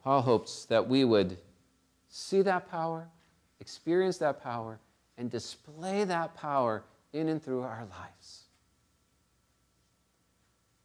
Paul 0.01 0.21
hopes 0.21 0.65
that 0.65 0.87
we 0.87 1.03
would 1.03 1.37
see 2.07 2.41
that 2.43 2.71
power, 2.71 3.09
experience 3.59 4.17
that 4.19 4.41
power, 4.41 4.79
and 5.17 5.29
display 5.29 6.05
that 6.05 6.33
power 6.33 6.83
in 7.11 7.27
and 7.27 7.43
through 7.43 7.61
our 7.61 7.85
lives. 7.89 8.43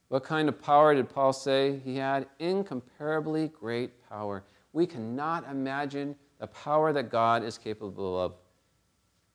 What 0.08 0.24
kind 0.24 0.48
of 0.48 0.60
power 0.60 0.92
did 0.92 1.08
Paul 1.08 1.32
say 1.32 1.78
he 1.84 1.96
had? 1.98 2.26
Incomparably 2.40 3.48
great 3.48 3.92
power. 4.08 4.42
We 4.72 4.86
cannot 4.86 5.48
imagine 5.48 6.16
the 6.40 6.46
power 6.46 6.92
that 6.92 7.10
God 7.10 7.44
is 7.44 7.58
capable 7.58 8.20
of. 8.20 8.34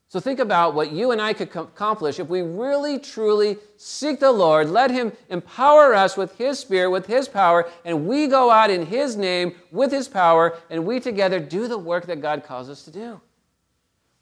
So 0.07 0.19
think 0.19 0.39
about 0.39 0.75
what 0.75 0.91
you 0.91 1.11
and 1.11 1.21
I 1.21 1.33
could 1.33 1.55
accomplish 1.55 2.19
if 2.19 2.27
we 2.27 2.41
really, 2.41 2.99
truly 2.99 3.57
seek 3.77 4.19
the 4.19 4.31
Lord, 4.31 4.69
let 4.69 4.91
Him 4.91 5.11
empower 5.29 5.93
us 5.93 6.17
with 6.17 6.37
His 6.37 6.59
Spirit, 6.59 6.89
with 6.89 7.05
His 7.05 7.27
power, 7.27 7.69
and 7.83 8.07
we 8.07 8.27
go 8.27 8.49
out 8.51 8.69
in 8.69 8.85
His 8.85 9.15
name 9.15 9.55
with 9.71 9.91
His 9.91 10.07
power, 10.07 10.57
and 10.69 10.85
we 10.85 10.99
together 10.99 11.39
do 11.39 11.67
the 11.67 11.77
work 11.77 12.05
that 12.07 12.21
God 12.21 12.43
calls 12.43 12.69
us 12.69 12.83
to 12.85 12.91
do. 12.91 13.21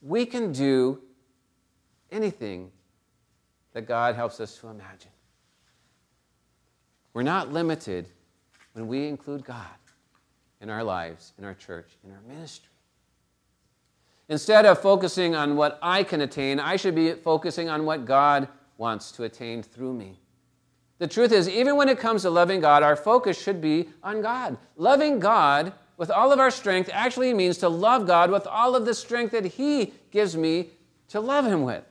We 0.02 0.26
can 0.26 0.52
do 0.52 1.02
anything 2.12 2.72
that 3.74 3.88
God 3.88 4.16
helps 4.16 4.40
us 4.40 4.58
to 4.60 4.68
imagine. 4.68 5.12
We're 7.14 7.24
not 7.24 7.52
limited 7.52 8.08
when 8.74 8.88
we 8.88 9.08
include 9.08 9.46
God 9.46 9.68
in 10.62 10.70
our 10.70 10.84
lives, 10.84 11.34
in 11.38 11.44
our 11.44 11.54
church, 11.54 11.90
in 12.04 12.12
our 12.12 12.22
ministry. 12.28 12.73
Instead 14.30 14.66
of 14.66 14.80
focusing 14.80 15.36
on 15.36 15.56
what 15.56 15.78
I 15.82 16.04
can 16.04 16.22
attain, 16.22 16.60
I 16.60 16.76
should 16.76 16.96
be 16.96 17.14
focusing 17.14 17.70
on 17.70 17.86
what 17.86 18.06
God 18.06 18.48
wants 18.78 19.12
to 19.14 19.24
attain 19.24 19.62
through 19.64 19.94
me. 19.94 20.20
The 21.00 21.08
truth 21.08 21.32
is, 21.32 21.50
even 21.50 21.76
when 21.76 21.90
it 21.90 22.00
comes 22.00 22.22
to 22.22 22.30
loving 22.30 22.62
God, 22.62 22.84
our 22.84 22.96
focus 22.96 23.42
should 23.42 23.60
be 23.60 23.90
on 24.02 24.22
God. 24.22 24.58
Loving 24.78 25.20
God 25.20 25.74
with 25.98 26.10
all 26.10 26.32
of 26.32 26.40
our 26.40 26.52
strength 26.52 26.90
actually 26.94 27.34
means 27.34 27.58
to 27.60 27.70
love 27.70 28.08
God 28.08 28.32
with 28.32 28.48
all 28.48 28.76
of 28.76 28.86
the 28.86 28.94
strength 28.94 29.32
that 29.32 29.46
He 29.46 29.94
gives 30.12 30.38
me 30.38 30.70
to 31.10 31.20
love 31.20 31.46
Him 31.46 31.64
with. 31.64 31.84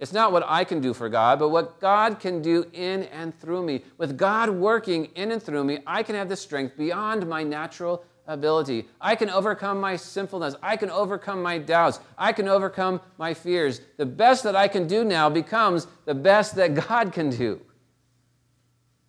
It's 0.00 0.12
not 0.12 0.32
what 0.32 0.42
I 0.48 0.64
can 0.64 0.80
do 0.80 0.92
for 0.92 1.08
God, 1.08 1.38
but 1.38 1.50
what 1.50 1.78
God 1.78 2.18
can 2.18 2.42
do 2.42 2.66
in 2.72 3.04
and 3.04 3.38
through 3.38 3.62
me. 3.62 3.84
With 3.98 4.18
God 4.18 4.50
working 4.50 5.04
in 5.14 5.30
and 5.30 5.40
through 5.40 5.62
me, 5.62 5.78
I 5.86 6.02
can 6.02 6.16
have 6.16 6.28
the 6.28 6.34
strength 6.34 6.76
beyond 6.76 7.24
my 7.28 7.44
natural 7.44 8.04
ability. 8.32 8.88
I 9.00 9.14
can 9.16 9.30
overcome 9.30 9.80
my 9.80 9.96
sinfulness. 9.96 10.54
I 10.62 10.76
can 10.76 10.90
overcome 10.90 11.42
my 11.42 11.58
doubts. 11.58 12.00
I 12.16 12.32
can 12.32 12.48
overcome 12.48 13.00
my 13.18 13.34
fears. 13.34 13.80
The 13.96 14.06
best 14.06 14.44
that 14.44 14.56
I 14.56 14.68
can 14.68 14.86
do 14.86 15.04
now 15.04 15.28
becomes 15.28 15.86
the 16.04 16.14
best 16.14 16.56
that 16.56 16.74
God 16.74 17.12
can 17.12 17.30
do. 17.30 17.60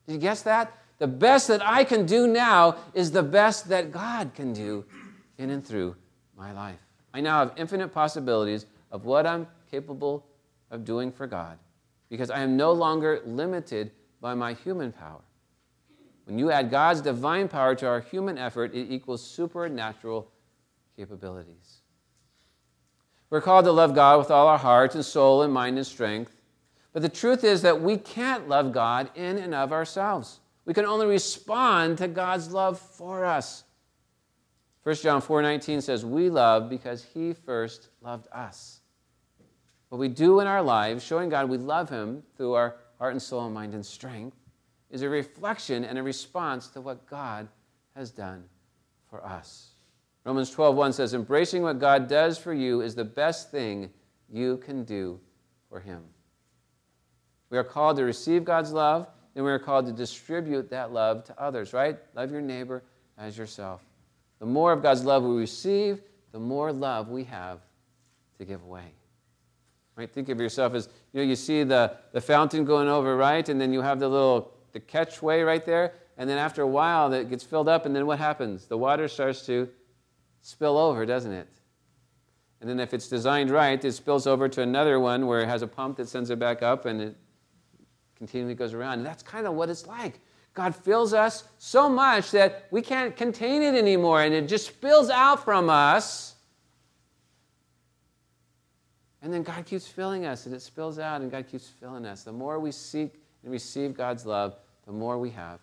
Did 0.08 0.14
you 0.14 0.20
guess 0.20 0.42
that? 0.44 0.78
The 1.00 1.08
best 1.08 1.48
that 1.48 1.66
I 1.66 1.84
can 1.84 2.06
do 2.06 2.28
now 2.28 2.78
is 2.94 3.12
the 3.12 3.24
best 3.24 3.70
that 3.70 3.92
God 3.92 4.34
can 4.36 4.54
do 4.54 4.86
in 5.38 5.50
and 5.50 5.66
through 5.66 5.96
my 6.38 6.52
life. 6.52 6.80
I 7.14 7.22
now 7.22 7.40
have 7.40 7.54
infinite 7.58 7.90
possibilities 7.90 8.66
of 8.92 9.06
what 9.06 9.26
I'm 9.26 9.48
capable 9.70 10.26
of 10.72 10.86
doing 10.86 11.12
for 11.12 11.28
God 11.28 11.58
because 12.10 12.30
I 12.30 12.42
am 12.42 12.56
no 12.56 12.72
longer 12.72 13.22
limited 13.26 13.92
by 14.22 14.34
my 14.34 14.54
human 14.54 14.92
power. 14.92 15.22
When 16.26 16.40
you 16.40 16.52
add 16.52 16.72
God's 16.72 17.02
divine 17.02 17.48
power 17.48 17.76
to 17.76 17.88
our 17.88 18.00
human 18.00 18.38
effort, 18.38 18.74
it 18.74 18.90
equals 18.90 19.22
supernatural 19.22 20.32
capabilities. 20.96 21.82
We're 23.30 23.42
called 23.42 23.66
to 23.66 23.72
love 23.72 23.96
God 23.96 24.20
with 24.20 24.32
all 24.32 24.48
our 24.48 24.58
heart 24.58 24.96
and 24.96 25.04
soul 25.04 25.42
and 25.42 25.52
mind 25.52 25.78
and 25.78 25.86
strength. 25.86 26.36
But 26.94 27.02
the 27.02 27.10
truth 27.10 27.44
is 27.44 27.64
that 27.64 27.82
we 27.82 27.98
can't 27.98 28.48
love 28.48 28.72
God 28.72 29.10
in 29.16 29.38
and 29.38 29.56
of 29.56 29.74
ourselves. 29.74 30.40
We 30.66 30.74
can 30.74 30.86
only 30.86 31.08
respond 31.08 31.98
to 31.98 32.08
God's 32.08 32.54
love 32.54 32.80
for 32.80 33.26
us. 33.26 33.64
1 34.84 35.02
John 35.02 35.22
4:19 35.22 35.82
says, 35.82 36.06
"We 36.06 36.30
love 36.30 36.70
because 36.70 37.04
he 37.04 37.34
first 37.34 37.90
loved 38.02 38.28
us." 38.32 38.82
What 39.90 39.98
we 39.98 40.10
do 40.10 40.40
in 40.40 40.48
our 40.48 40.62
lives, 40.62 41.04
showing 41.04 41.30
God 41.30 41.50
we 41.50 41.58
love 41.58 41.90
him 41.90 42.24
through 42.36 42.54
our 42.54 42.78
heart 43.00 43.14
and 43.14 43.22
soul 43.22 43.46
and 43.46 43.54
mind 43.54 43.74
and 43.74 43.86
strength, 43.86 44.38
is 44.94 45.02
a 45.02 45.10
reflection 45.10 45.84
and 45.84 45.98
a 45.98 46.04
response 46.04 46.68
to 46.68 46.80
what 46.80 47.08
God 47.08 47.48
has 47.96 48.12
done 48.12 48.46
for 49.10 49.26
us. 49.26 49.72
Romans 50.24 50.52
12:1 50.52 50.94
says, 50.94 51.16
"Embracing 51.16 51.64
what 51.64 51.80
God 51.80 52.08
does 52.08 52.38
for 52.38 52.54
you 52.54 52.80
is 52.80 52.94
the 52.94 53.04
best 53.04 53.50
thing 53.50 53.92
you 54.30 54.58
can 54.58 54.84
do 54.84 55.20
for 55.68 55.80
him." 55.80 56.14
We 57.50 57.58
are 57.58 57.64
called 57.64 57.98
to 57.98 58.04
receive 58.04 58.46
God's 58.46 58.72
love, 58.72 59.08
and 59.36 59.44
we 59.44 59.52
are 59.52 59.60
called 59.60 59.88
to 59.88 59.92
distribute 59.92 60.70
that 60.70 60.94
love 60.94 61.24
to 61.26 61.42
others, 61.42 61.74
right? 61.74 61.98
Love 62.16 62.32
your 62.32 62.42
neighbor 62.42 62.84
as 63.18 63.36
yourself. 63.36 63.84
The 64.38 64.46
more 64.46 64.72
of 64.72 64.84
God's 64.84 65.04
love 65.04 65.24
we 65.24 65.36
receive, 65.36 66.04
the 66.32 66.40
more 66.40 66.72
love 66.72 67.10
we 67.10 67.24
have 67.24 67.62
to 68.38 68.46
give 68.46 68.62
away. 68.64 68.94
Right? 69.96 70.12
Think 70.12 70.30
of 70.30 70.40
yourself 70.40 70.74
as, 70.74 70.88
you 71.12 71.22
know, 71.22 71.28
you 71.28 71.36
see 71.36 71.64
the, 71.64 71.98
the 72.12 72.22
fountain 72.22 72.64
going 72.64 72.88
over, 72.88 73.16
right? 73.16 73.48
And 73.48 73.60
then 73.60 73.74
you 73.74 73.82
have 73.82 74.00
the 74.00 74.10
little 74.10 74.54
the 74.74 74.80
catchway 74.80 75.46
right 75.46 75.66
there, 75.66 75.94
and 76.18 76.30
then 76.30 76.38
after 76.38 76.62
a 76.62 76.68
while 76.68 77.12
it 77.14 77.30
gets 77.30 77.44
filled 77.44 77.70
up, 77.70 77.86
and 77.86 77.96
then 77.96 78.06
what 78.06 78.20
happens? 78.20 78.66
The 78.66 78.78
water 78.78 79.08
starts 79.08 79.46
to 79.46 79.70
spill 80.42 80.78
over, 80.78 81.06
doesn't 81.06 81.32
it? 81.32 81.48
And 82.60 82.70
then 82.70 82.80
if 82.80 82.94
it's 82.94 83.08
designed 83.08 83.50
right, 83.50 83.84
it 83.84 83.92
spills 83.92 84.26
over 84.26 84.48
to 84.50 84.62
another 84.62 85.00
one 85.00 85.28
where 85.28 85.42
it 85.42 85.48
has 85.48 85.62
a 85.62 85.68
pump 85.68 85.98
that 85.98 86.08
sends 86.08 86.30
it 86.30 86.40
back 86.40 86.62
up, 86.62 86.86
and 86.86 87.02
it 87.02 87.16
continually 88.16 88.56
goes 88.56 88.74
around. 88.74 89.00
And 89.00 89.06
that's 89.06 89.24
kind 89.24 89.46
of 89.46 89.54
what 89.54 89.70
it's 89.70 89.86
like. 89.86 90.20
God 90.54 90.76
fills 90.76 91.14
us 91.14 91.44
so 91.58 91.90
much 91.90 92.32
that 92.32 92.68
we 92.72 92.82
can't 92.82 93.16
contain 93.18 93.64
it 93.64 93.76
anymore, 93.76 94.22
and 94.22 94.34
it 94.34 94.48
just 94.48 94.68
spills 94.68 95.10
out 95.10 95.44
from 95.44 95.70
us. 95.70 96.36
And 99.22 99.34
then 99.34 99.44
God 99.44 99.66
keeps 99.66 99.88
filling 99.88 100.26
us, 100.26 100.46
and 100.46 100.54
it 100.56 100.62
spills 100.62 101.00
out, 101.00 101.22
and 101.22 101.32
God 101.32 101.48
keeps 101.48 101.68
filling 101.68 102.06
us. 102.06 102.24
The 102.24 102.32
more 102.32 102.60
we 102.60 102.72
seek 102.72 103.16
and 103.44 103.52
receive 103.52 103.94
God's 103.94 104.26
love, 104.26 104.56
the 104.86 104.92
more 104.92 105.18
we 105.18 105.30
have 105.32 105.60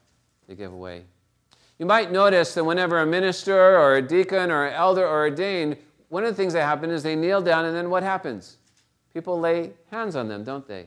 to 0.48 0.54
give 0.54 0.72
away. 0.72 1.04
You 1.78 1.86
might 1.86 2.12
notice 2.12 2.54
that 2.54 2.64
whenever 2.64 2.98
a 3.00 3.06
minister 3.06 3.78
or 3.78 3.96
a 3.96 4.02
deacon 4.02 4.50
or 4.50 4.66
an 4.66 4.74
elder 4.74 5.06
or 5.06 5.20
ordained, 5.20 5.76
one 6.08 6.24
of 6.24 6.30
the 6.30 6.36
things 6.36 6.52
that 6.52 6.64
happen 6.64 6.90
is 6.90 7.02
they 7.02 7.16
kneel 7.16 7.40
down, 7.40 7.64
and 7.64 7.74
then 7.74 7.88
what 7.88 8.02
happens? 8.02 8.58
People 9.14 9.40
lay 9.40 9.72
hands 9.90 10.16
on 10.16 10.28
them, 10.28 10.44
don't 10.44 10.66
they? 10.66 10.86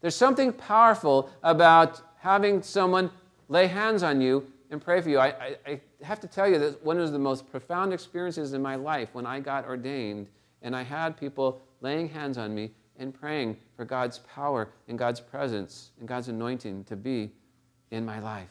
There's 0.00 0.14
something 0.14 0.52
powerful 0.52 1.30
about 1.42 2.00
having 2.18 2.62
someone 2.62 3.10
lay 3.48 3.66
hands 3.66 4.02
on 4.02 4.20
you 4.20 4.46
and 4.70 4.80
pray 4.80 5.00
for 5.00 5.08
you. 5.08 5.18
I, 5.18 5.28
I, 5.28 5.56
I, 5.66 5.80
have 6.02 6.20
to 6.20 6.26
tell 6.26 6.48
you 6.48 6.58
that 6.58 6.82
one 6.84 6.98
of 6.98 7.12
the 7.12 7.18
most 7.18 7.50
profound 7.50 7.92
experiences 7.92 8.52
in 8.52 8.62
my 8.62 8.76
life 8.76 9.10
when 9.12 9.26
I 9.26 9.40
got 9.40 9.66
ordained 9.66 10.28
and 10.62 10.74
I 10.74 10.82
had 10.82 11.16
people 11.16 11.60
laying 11.80 12.08
hands 12.08 12.38
on 12.38 12.54
me 12.54 12.70
and 12.98 13.12
praying 13.12 13.56
for 13.76 13.84
God's 13.84 14.18
power 14.18 14.68
and 14.88 14.98
God's 14.98 15.20
presence 15.20 15.90
and 15.98 16.08
God's 16.08 16.28
anointing 16.28 16.84
to 16.84 16.96
be 16.96 17.32
in 17.90 18.04
my 18.04 18.18
life. 18.20 18.48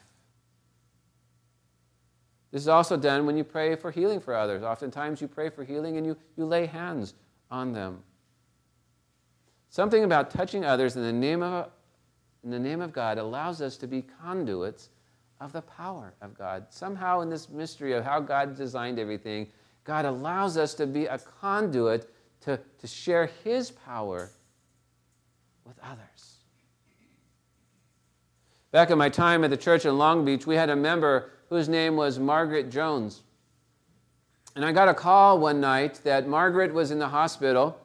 This 2.50 2.62
is 2.62 2.68
also 2.68 2.96
done 2.96 3.26
when 3.26 3.36
you 3.36 3.44
pray 3.44 3.76
for 3.76 3.90
healing 3.90 4.20
for 4.20 4.34
others. 4.34 4.62
Oftentimes 4.62 5.20
you 5.20 5.28
pray 5.28 5.50
for 5.50 5.64
healing 5.64 5.96
and 5.96 6.06
you, 6.06 6.16
you 6.36 6.44
lay 6.44 6.66
hands 6.66 7.14
on 7.50 7.72
them. 7.72 8.02
Something 9.68 10.02
about 10.02 10.30
touching 10.30 10.64
others 10.64 10.96
in 10.96 11.02
the 11.02 11.12
name 11.12 11.42
of, 11.42 11.70
in 12.42 12.50
the 12.50 12.58
name 12.58 12.80
of 12.80 12.92
God 12.92 13.18
allows 13.18 13.62
us 13.62 13.76
to 13.78 13.86
be 13.86 14.02
conduits 14.22 14.88
of 15.40 15.52
the 15.52 15.62
power 15.62 16.12
of 16.20 16.36
God. 16.36 16.66
Somehow, 16.70 17.20
in 17.20 17.30
this 17.30 17.48
mystery 17.48 17.92
of 17.92 18.04
how 18.04 18.20
God 18.20 18.56
designed 18.56 18.98
everything, 18.98 19.46
God 19.84 20.04
allows 20.04 20.56
us 20.56 20.74
to 20.74 20.86
be 20.86 21.06
a 21.06 21.18
conduit 21.18 22.12
to, 22.42 22.58
to 22.78 22.86
share 22.86 23.30
His 23.44 23.70
power 23.70 24.30
with 25.64 25.78
others. 25.82 26.29
Back 28.72 28.90
in 28.90 28.98
my 28.98 29.08
time 29.08 29.42
at 29.42 29.50
the 29.50 29.56
church 29.56 29.84
in 29.84 29.98
Long 29.98 30.24
Beach, 30.24 30.46
we 30.46 30.54
had 30.54 30.70
a 30.70 30.76
member 30.76 31.30
whose 31.48 31.68
name 31.68 31.96
was 31.96 32.20
Margaret 32.20 32.70
Jones. 32.70 33.22
And 34.54 34.64
I 34.64 34.70
got 34.70 34.88
a 34.88 34.94
call 34.94 35.40
one 35.40 35.60
night 35.60 36.00
that 36.04 36.28
Margaret 36.28 36.72
was 36.72 36.92
in 36.92 37.00
the 37.00 37.08
hospital, 37.08 37.76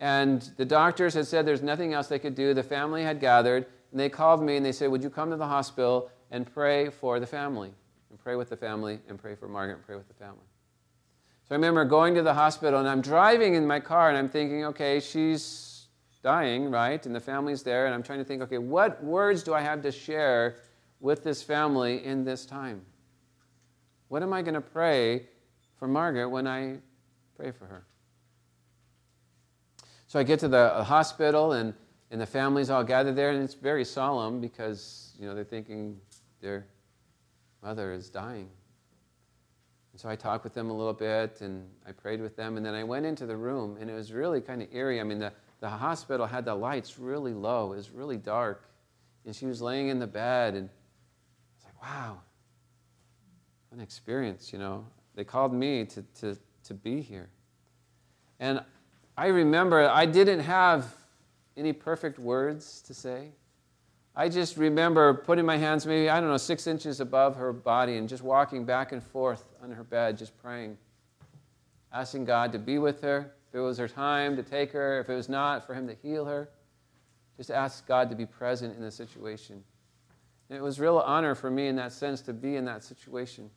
and 0.00 0.42
the 0.56 0.64
doctors 0.64 1.14
had 1.14 1.28
said 1.28 1.46
there's 1.46 1.62
nothing 1.62 1.92
else 1.92 2.08
they 2.08 2.18
could 2.18 2.34
do. 2.34 2.52
The 2.52 2.64
family 2.64 3.04
had 3.04 3.20
gathered, 3.20 3.66
and 3.92 4.00
they 4.00 4.08
called 4.08 4.42
me 4.42 4.56
and 4.56 4.66
they 4.66 4.72
said, 4.72 4.90
Would 4.90 5.04
you 5.04 5.10
come 5.10 5.30
to 5.30 5.36
the 5.36 5.46
hospital 5.46 6.10
and 6.32 6.52
pray 6.52 6.90
for 6.90 7.20
the 7.20 7.26
family? 7.26 7.72
And 8.10 8.18
pray 8.18 8.34
with 8.34 8.50
the 8.50 8.56
family, 8.56 8.98
and 9.08 9.20
pray 9.20 9.36
for 9.36 9.46
Margaret, 9.46 9.74
and 9.76 9.86
pray 9.86 9.96
with 9.96 10.08
the 10.08 10.14
family. 10.14 10.44
So 11.48 11.54
I 11.54 11.54
remember 11.54 11.84
going 11.84 12.14
to 12.16 12.22
the 12.22 12.34
hospital, 12.34 12.80
and 12.80 12.88
I'm 12.88 13.00
driving 13.00 13.54
in 13.54 13.66
my 13.66 13.78
car, 13.78 14.08
and 14.08 14.18
I'm 14.18 14.28
thinking, 14.28 14.64
okay, 14.66 14.98
she's 14.98 15.71
dying, 16.22 16.70
right? 16.70 17.04
And 17.04 17.14
the 17.14 17.20
family's 17.20 17.62
there, 17.62 17.86
and 17.86 17.94
I'm 17.94 18.02
trying 18.02 18.18
to 18.18 18.24
think, 18.24 18.42
okay, 18.42 18.58
what 18.58 19.02
words 19.02 19.42
do 19.42 19.54
I 19.54 19.60
have 19.60 19.82
to 19.82 19.92
share 19.92 20.56
with 21.00 21.24
this 21.24 21.42
family 21.42 22.04
in 22.04 22.24
this 22.24 22.46
time? 22.46 22.82
What 24.08 24.22
am 24.22 24.32
I 24.32 24.42
going 24.42 24.54
to 24.54 24.60
pray 24.60 25.26
for 25.78 25.88
Margaret 25.88 26.28
when 26.28 26.46
I 26.46 26.78
pray 27.36 27.50
for 27.50 27.66
her? 27.66 27.84
So 30.06 30.18
I 30.18 30.22
get 30.22 30.38
to 30.40 30.48
the 30.48 30.74
uh, 30.74 30.84
hospital, 30.84 31.52
and, 31.52 31.74
and 32.10 32.20
the 32.20 32.26
family's 32.26 32.70
all 32.70 32.84
gathered 32.84 33.16
there, 33.16 33.30
and 33.30 33.42
it's 33.42 33.54
very 33.54 33.84
solemn 33.84 34.40
because, 34.40 35.14
you 35.18 35.26
know, 35.26 35.34
they're 35.34 35.44
thinking 35.44 35.98
their 36.40 36.66
mother 37.62 37.92
is 37.92 38.10
dying. 38.10 38.48
And 39.92 40.00
so 40.00 40.08
I 40.08 40.16
talked 40.16 40.44
with 40.44 40.54
them 40.54 40.70
a 40.70 40.72
little 40.72 40.92
bit 40.94 41.42
and 41.42 41.68
I 41.86 41.92
prayed 41.92 42.20
with 42.20 42.34
them. 42.34 42.56
And 42.56 42.64
then 42.64 42.74
I 42.74 42.82
went 42.82 43.04
into 43.04 43.26
the 43.26 43.36
room 43.36 43.76
and 43.78 43.90
it 43.90 43.94
was 43.94 44.12
really 44.12 44.40
kind 44.40 44.62
of 44.62 44.68
eerie. 44.72 45.00
I 45.00 45.04
mean, 45.04 45.18
the, 45.18 45.32
the 45.62 45.68
hospital 45.68 46.26
had 46.26 46.44
the 46.44 46.54
lights 46.56 46.98
really 46.98 47.32
low, 47.32 47.72
it 47.72 47.76
was 47.76 47.90
really 47.90 48.16
dark. 48.16 48.68
And 49.24 49.34
she 49.34 49.46
was 49.46 49.62
laying 49.62 49.88
in 49.88 50.00
the 50.00 50.08
bed 50.08 50.56
and 50.56 50.68
I 50.68 51.54
was 51.56 51.64
like, 51.64 51.82
wow, 51.82 52.18
what 53.68 53.76
an 53.76 53.80
experience, 53.80 54.52
you 54.52 54.58
know. 54.58 54.84
They 55.14 55.22
called 55.22 55.54
me 55.54 55.84
to, 55.84 56.02
to, 56.20 56.36
to 56.64 56.74
be 56.74 57.00
here. 57.00 57.28
And 58.40 58.60
I 59.16 59.28
remember 59.28 59.88
I 59.88 60.04
didn't 60.04 60.40
have 60.40 60.96
any 61.56 61.72
perfect 61.72 62.18
words 62.18 62.82
to 62.88 62.92
say. 62.92 63.28
I 64.16 64.28
just 64.28 64.56
remember 64.56 65.14
putting 65.14 65.46
my 65.46 65.58
hands 65.58 65.86
maybe, 65.86 66.10
I 66.10 66.18
don't 66.18 66.28
know, 66.28 66.38
six 66.38 66.66
inches 66.66 66.98
above 66.98 67.36
her 67.36 67.52
body 67.52 67.98
and 67.98 68.08
just 68.08 68.24
walking 68.24 68.64
back 68.64 68.90
and 68.90 69.00
forth 69.00 69.44
on 69.62 69.70
her 69.70 69.84
bed, 69.84 70.18
just 70.18 70.36
praying, 70.42 70.76
asking 71.92 72.24
God 72.24 72.50
to 72.50 72.58
be 72.58 72.78
with 72.78 73.00
her. 73.02 73.32
If 73.52 73.56
it 73.56 73.60
was 73.60 73.76
her 73.76 73.88
time 73.88 74.34
to 74.36 74.42
take 74.42 74.72
her, 74.72 74.98
if 75.00 75.10
it 75.10 75.14
was 75.14 75.28
not, 75.28 75.66
for 75.66 75.74
Him 75.74 75.86
to 75.86 75.94
heal 75.94 76.24
her. 76.24 76.48
Just 77.36 77.50
ask 77.50 77.86
God 77.86 78.08
to 78.08 78.16
be 78.16 78.24
present 78.24 78.74
in 78.74 78.80
the 78.80 78.90
situation. 78.90 79.62
And 80.48 80.58
it 80.58 80.62
was 80.62 80.80
real 80.80 80.96
honor 80.96 81.34
for 81.34 81.50
me 81.50 81.68
in 81.68 81.76
that 81.76 81.92
sense 81.92 82.22
to 82.22 82.32
be 82.32 82.56
in 82.56 82.64
that 82.64 82.82
situation. 82.82 83.50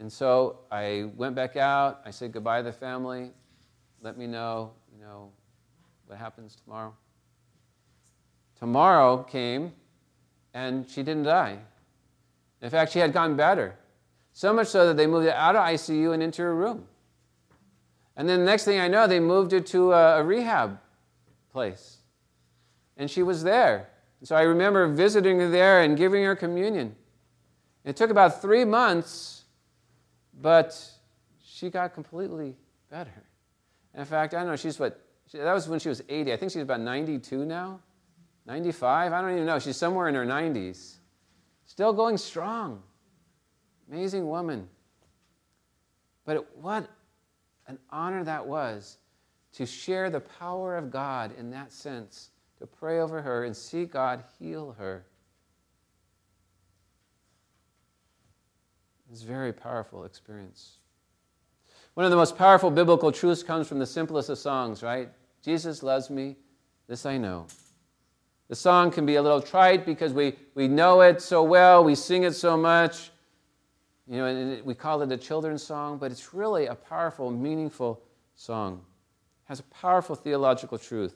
And 0.00 0.12
so 0.12 0.58
I 0.70 1.08
went 1.16 1.34
back 1.34 1.56
out. 1.56 2.02
I 2.04 2.10
said 2.10 2.30
goodbye 2.30 2.58
to 2.58 2.64
the 2.64 2.72
family. 2.72 3.30
Let 4.02 4.18
me 4.18 4.26
know, 4.26 4.72
you 4.94 5.02
know, 5.02 5.30
what 6.06 6.18
happens 6.18 6.54
tomorrow. 6.62 6.94
Tomorrow 8.58 9.22
came, 9.22 9.72
and 10.52 10.86
she 10.86 11.02
didn't 11.02 11.22
die. 11.22 11.56
In 12.60 12.68
fact, 12.68 12.92
she 12.92 12.98
had 12.98 13.14
gotten 13.14 13.34
better. 13.34 13.76
So 14.34 14.52
much 14.52 14.68
so 14.68 14.88
that 14.88 14.98
they 14.98 15.06
moved 15.06 15.24
her 15.24 15.32
out 15.32 15.56
of 15.56 15.62
ICU 15.62 16.12
and 16.12 16.22
into 16.22 16.42
her 16.42 16.54
room. 16.54 16.86
And 18.18 18.28
then 18.28 18.40
the 18.40 18.46
next 18.46 18.64
thing 18.64 18.80
I 18.80 18.88
know, 18.88 19.06
they 19.06 19.20
moved 19.20 19.52
her 19.52 19.60
to 19.60 19.92
a, 19.92 20.20
a 20.20 20.24
rehab 20.24 20.80
place. 21.52 21.98
And 22.96 23.08
she 23.08 23.22
was 23.22 23.44
there. 23.44 23.88
So 24.24 24.34
I 24.34 24.42
remember 24.42 24.88
visiting 24.88 25.38
her 25.38 25.48
there 25.48 25.82
and 25.82 25.96
giving 25.96 26.24
her 26.24 26.34
communion. 26.34 26.96
It 27.84 27.94
took 27.94 28.10
about 28.10 28.42
three 28.42 28.64
months, 28.64 29.44
but 30.42 30.76
she 31.44 31.70
got 31.70 31.94
completely 31.94 32.56
better. 32.90 33.22
In 33.94 34.04
fact, 34.04 34.34
I 34.34 34.38
don't 34.38 34.48
know, 34.48 34.56
she's 34.56 34.80
what, 34.80 35.00
that 35.32 35.54
was 35.54 35.68
when 35.68 35.78
she 35.78 35.88
was 35.88 36.02
80. 36.08 36.32
I 36.32 36.36
think 36.36 36.50
she's 36.50 36.62
about 36.62 36.80
92 36.80 37.46
now. 37.46 37.80
95? 38.46 39.12
I 39.12 39.20
don't 39.20 39.32
even 39.32 39.46
know. 39.46 39.60
She's 39.60 39.76
somewhere 39.76 40.08
in 40.08 40.16
her 40.16 40.26
90s. 40.26 40.96
Still 41.66 41.92
going 41.92 42.16
strong. 42.16 42.82
Amazing 43.88 44.26
woman. 44.26 44.68
But 46.24 46.56
what 46.56 46.88
an 47.68 47.78
honor 47.90 48.24
that 48.24 48.46
was 48.46 48.98
to 49.52 49.64
share 49.64 50.10
the 50.10 50.20
power 50.20 50.76
of 50.76 50.90
God 50.90 51.32
in 51.38 51.50
that 51.50 51.72
sense, 51.72 52.30
to 52.58 52.66
pray 52.66 53.00
over 53.00 53.22
her 53.22 53.44
and 53.44 53.56
see 53.56 53.84
God 53.84 54.24
heal 54.38 54.74
her. 54.78 55.04
It's 59.10 59.22
a 59.22 59.26
very 59.26 59.52
powerful 59.52 60.04
experience. 60.04 60.78
One 61.94 62.04
of 62.04 62.10
the 62.10 62.16
most 62.16 62.36
powerful 62.36 62.70
biblical 62.70 63.10
truths 63.10 63.42
comes 63.42 63.66
from 63.68 63.78
the 63.78 63.86
simplest 63.86 64.28
of 64.28 64.38
songs, 64.38 64.82
right? 64.82 65.08
Jesus 65.42 65.82
loves 65.82 66.10
me, 66.10 66.36
this 66.88 67.06
I 67.06 67.16
know. 67.16 67.46
The 68.48 68.56
song 68.56 68.90
can 68.90 69.04
be 69.04 69.16
a 69.16 69.22
little 69.22 69.42
trite 69.42 69.84
because 69.84 70.12
we, 70.12 70.34
we 70.54 70.68
know 70.68 71.00
it 71.02 71.20
so 71.20 71.42
well, 71.42 71.84
we 71.84 71.94
sing 71.94 72.22
it 72.22 72.34
so 72.34 72.56
much. 72.56 73.10
You 74.08 74.16
know, 74.16 74.26
and 74.26 74.64
we 74.64 74.74
call 74.74 75.02
it 75.02 75.12
a 75.12 75.16
children's 75.18 75.62
song, 75.62 75.98
but 75.98 76.10
it's 76.10 76.32
really 76.32 76.66
a 76.66 76.74
powerful, 76.74 77.30
meaningful 77.30 78.02
song. 78.34 78.80
It 79.44 79.48
has 79.48 79.60
a 79.60 79.64
powerful 79.64 80.16
theological 80.16 80.78
truth. 80.78 81.14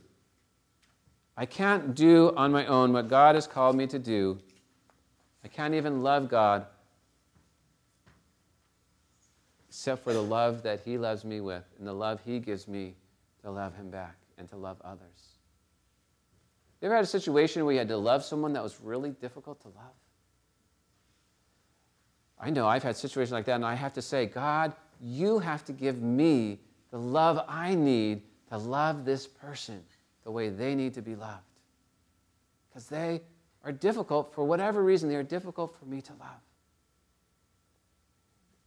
I 1.37 1.47
can't 1.47 1.95
do 1.95 2.35
on 2.37 2.53
my 2.53 2.67
own 2.67 2.93
what 2.93 3.09
God 3.09 3.35
has 3.35 3.47
called 3.47 3.77
me 3.77 3.87
to 3.87 3.99
do. 3.99 4.39
I 5.43 5.49
can't 5.49 5.75
even 5.75 6.03
love 6.03 6.29
God 6.29 6.67
except 9.69 10.05
for 10.05 10.13
the 10.13 10.23
love 10.23 10.63
that 10.65 10.83
He 10.85 10.99
loves 10.99 11.25
me 11.25 11.41
with 11.41 11.65
and 11.79 11.89
the 11.89 11.95
love 11.95 12.21
He 12.27 12.39
gives 12.41 12.69
me 12.69 12.95
to 13.43 13.51
love 13.51 13.75
Him 13.75 13.89
back 13.89 14.17
and 14.37 14.47
to 14.51 14.57
love 14.57 14.77
others. 14.85 15.39
You 16.81 16.87
ever 16.87 16.97
had 16.97 17.05
a 17.05 17.09
situation 17.09 17.65
where 17.65 17.73
you 17.73 17.79
had 17.79 17.89
to 17.89 17.97
love 17.97 18.23
someone 18.23 18.53
that 18.53 18.63
was 18.63 18.79
really 18.83 19.11
difficult 19.11 19.63
to 19.63 19.69
love? 19.69 19.95
I 22.43 22.51
know 22.51 22.67
I've 22.67 22.83
had 22.83 22.97
situations 22.97 23.31
like 23.31 23.45
that, 23.45 23.55
and 23.55 23.65
I 23.65 23.75
have 23.75 23.95
to 23.95 24.03
say, 24.03 24.27
God, 24.27 24.73
you 25.01 25.39
have 25.39 25.65
to 25.67 25.73
give 25.73 26.03
me 26.03 26.59
the 26.91 26.99
love 26.99 27.45
I 27.49 27.77
need 27.77 28.23
to 28.49 28.59
love 28.59 29.05
this 29.05 29.29
person 29.29 29.81
the 30.25 30.31
way 30.33 30.49
they 30.49 30.75
need 30.75 30.93
to 30.95 31.03
be 31.03 31.15
loved. 31.15 31.45
Because 32.69 32.89
they 32.89 33.23
are 33.63 33.71
difficult, 33.71 34.35
for 34.35 34.45
whatever 34.45 34.83
reason, 34.83 35.09
they 35.09 35.15
are 35.15 35.23
difficult 35.23 35.77
for 35.79 35.85
me 35.85 36.01
to 36.01 36.13
love. 36.15 36.41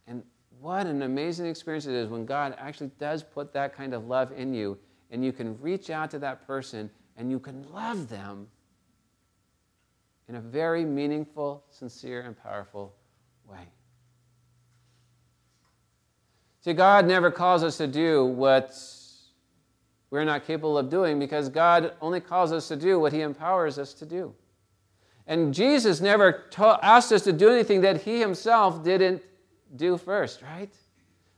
And 0.06 0.22
what 0.58 0.86
an 0.86 1.02
amazing 1.02 1.44
experience 1.46 1.84
it 1.84 1.94
is 1.94 2.08
when 2.08 2.24
God 2.24 2.54
actually 2.58 2.90
does 2.98 3.22
put 3.22 3.52
that 3.52 3.76
kind 3.76 3.92
of 3.92 4.06
love 4.06 4.32
in 4.32 4.54
you, 4.54 4.78
and 5.10 5.22
you 5.22 5.32
can 5.32 5.60
reach 5.60 5.90
out 5.90 6.10
to 6.12 6.18
that 6.20 6.46
person 6.46 6.90
and 7.18 7.30
you 7.30 7.38
can 7.38 7.64
love 7.72 8.08
them 8.08 8.48
in 10.28 10.36
a 10.36 10.40
very 10.40 10.84
meaningful, 10.84 11.62
sincere, 11.70 12.22
and 12.22 12.36
powerful 12.42 12.94
way. 13.46 13.68
See, 16.60 16.72
God 16.72 17.06
never 17.06 17.30
calls 17.30 17.62
us 17.62 17.76
to 17.78 17.86
do 17.86 18.24
what 18.24 18.76
we're 20.10 20.24
not 20.24 20.46
capable 20.46 20.78
of 20.78 20.90
doing 20.90 21.18
because 21.18 21.48
God 21.48 21.92
only 22.00 22.20
calls 22.20 22.52
us 22.52 22.68
to 22.68 22.76
do 22.76 22.98
what 22.98 23.12
He 23.12 23.20
empowers 23.20 23.78
us 23.78 23.92
to 23.94 24.06
do. 24.06 24.34
And 25.26 25.52
Jesus 25.52 26.00
never 26.00 26.44
ta- 26.50 26.78
asked 26.82 27.12
us 27.12 27.22
to 27.22 27.32
do 27.32 27.50
anything 27.50 27.80
that 27.80 28.02
He 28.02 28.20
Himself 28.20 28.84
didn't 28.84 29.22
do 29.74 29.96
first, 29.98 30.42
right? 30.42 30.72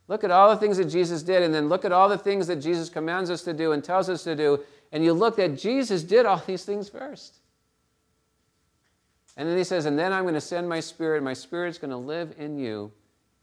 Look 0.06 0.24
at 0.24 0.30
all 0.30 0.50
the 0.50 0.56
things 0.56 0.78
that 0.78 0.86
Jesus 0.86 1.22
did, 1.22 1.42
and 1.42 1.52
then 1.52 1.68
look 1.68 1.84
at 1.84 1.92
all 1.92 2.08
the 2.08 2.18
things 2.18 2.46
that 2.46 2.56
Jesus 2.56 2.88
commands 2.88 3.30
us 3.30 3.42
to 3.42 3.52
do 3.52 3.72
and 3.72 3.84
tells 3.84 4.08
us 4.08 4.24
to 4.24 4.34
do, 4.34 4.60
and 4.92 5.04
you 5.04 5.12
look 5.12 5.38
at 5.38 5.56
Jesus 5.56 6.02
did 6.02 6.24
all 6.24 6.42
these 6.46 6.64
things 6.64 6.88
first. 6.88 7.40
And 9.36 9.48
then 9.48 9.56
he 9.56 9.64
says, 9.64 9.86
And 9.86 9.98
then 9.98 10.12
I'm 10.12 10.24
going 10.24 10.34
to 10.34 10.40
send 10.40 10.68
my 10.68 10.80
spirit, 10.80 11.22
my 11.22 11.34
spirit's 11.34 11.78
going 11.78 11.90
to 11.90 11.96
live 11.96 12.34
in 12.38 12.58
you 12.58 12.90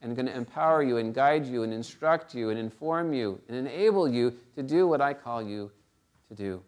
and 0.01 0.15
going 0.15 0.25
to 0.25 0.35
empower 0.35 0.83
you 0.83 0.97
and 0.97 1.13
guide 1.13 1.45
you 1.45 1.63
and 1.63 1.73
instruct 1.73 2.35
you 2.35 2.49
and 2.49 2.59
inform 2.59 3.13
you 3.13 3.41
and 3.47 3.57
enable 3.57 4.07
you 4.07 4.33
to 4.55 4.63
do 4.63 4.87
what 4.87 5.01
I 5.01 5.13
call 5.13 5.41
you 5.41 5.71
to 6.29 6.35
do. 6.35 6.61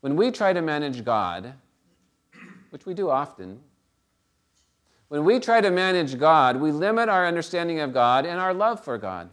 When 0.00 0.16
we 0.16 0.30
try 0.30 0.52
to 0.52 0.62
manage 0.62 1.04
God, 1.04 1.52
which 2.70 2.86
we 2.86 2.94
do 2.94 3.10
often, 3.10 3.60
when 5.08 5.24
we 5.24 5.40
try 5.40 5.60
to 5.60 5.70
manage 5.70 6.18
God, 6.18 6.56
we 6.56 6.72
limit 6.72 7.08
our 7.08 7.26
understanding 7.26 7.80
of 7.80 7.92
God 7.92 8.24
and 8.24 8.40
our 8.40 8.54
love 8.54 8.82
for 8.82 8.96
God. 8.96 9.28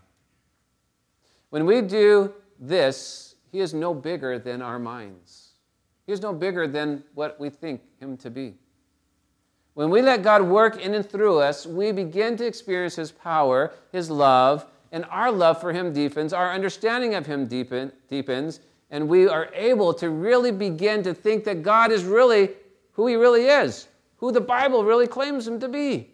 When 1.49 1.65
we 1.65 1.81
do 1.81 2.33
this, 2.59 3.35
he 3.51 3.59
is 3.59 3.73
no 3.73 3.93
bigger 3.93 4.39
than 4.39 4.61
our 4.61 4.79
minds. 4.79 5.46
He 6.07 6.13
is 6.13 6.21
no 6.21 6.33
bigger 6.33 6.67
than 6.67 7.03
what 7.13 7.39
we 7.39 7.49
think 7.49 7.81
him 7.99 8.17
to 8.17 8.31
be. 8.31 8.55
When 9.73 9.91
we 9.91 10.01
let 10.01 10.23
God 10.23 10.41
work 10.41 10.81
in 10.81 10.95
and 10.95 11.07
through 11.07 11.39
us, 11.39 11.67
we 11.67 11.91
begin 11.91 12.35
to 12.37 12.45
experience 12.47 12.95
his 12.95 13.11
power, 13.11 13.73
his 13.91 14.09
love, 14.09 14.65
and 14.91 15.05
our 15.11 15.31
love 15.31 15.61
for 15.61 15.73
him 15.73 15.93
deepens, 15.93 16.33
our 16.33 16.51
understanding 16.51 17.13
of 17.13 17.25
him 17.25 17.45
deepen, 17.45 17.91
deepens, 18.07 18.61
and 18.89 19.07
we 19.07 19.27
are 19.27 19.49
able 19.53 19.93
to 19.95 20.09
really 20.09 20.51
begin 20.51 21.03
to 21.03 21.13
think 21.13 21.43
that 21.43 21.61
God 21.61 21.91
is 21.91 22.05
really 22.05 22.51
who 22.93 23.05
he 23.05 23.15
really 23.15 23.45
is, 23.45 23.87
who 24.15 24.31
the 24.31 24.41
Bible 24.41 24.83
really 24.85 25.07
claims 25.07 25.47
him 25.47 25.59
to 25.59 25.67
be. 25.67 26.09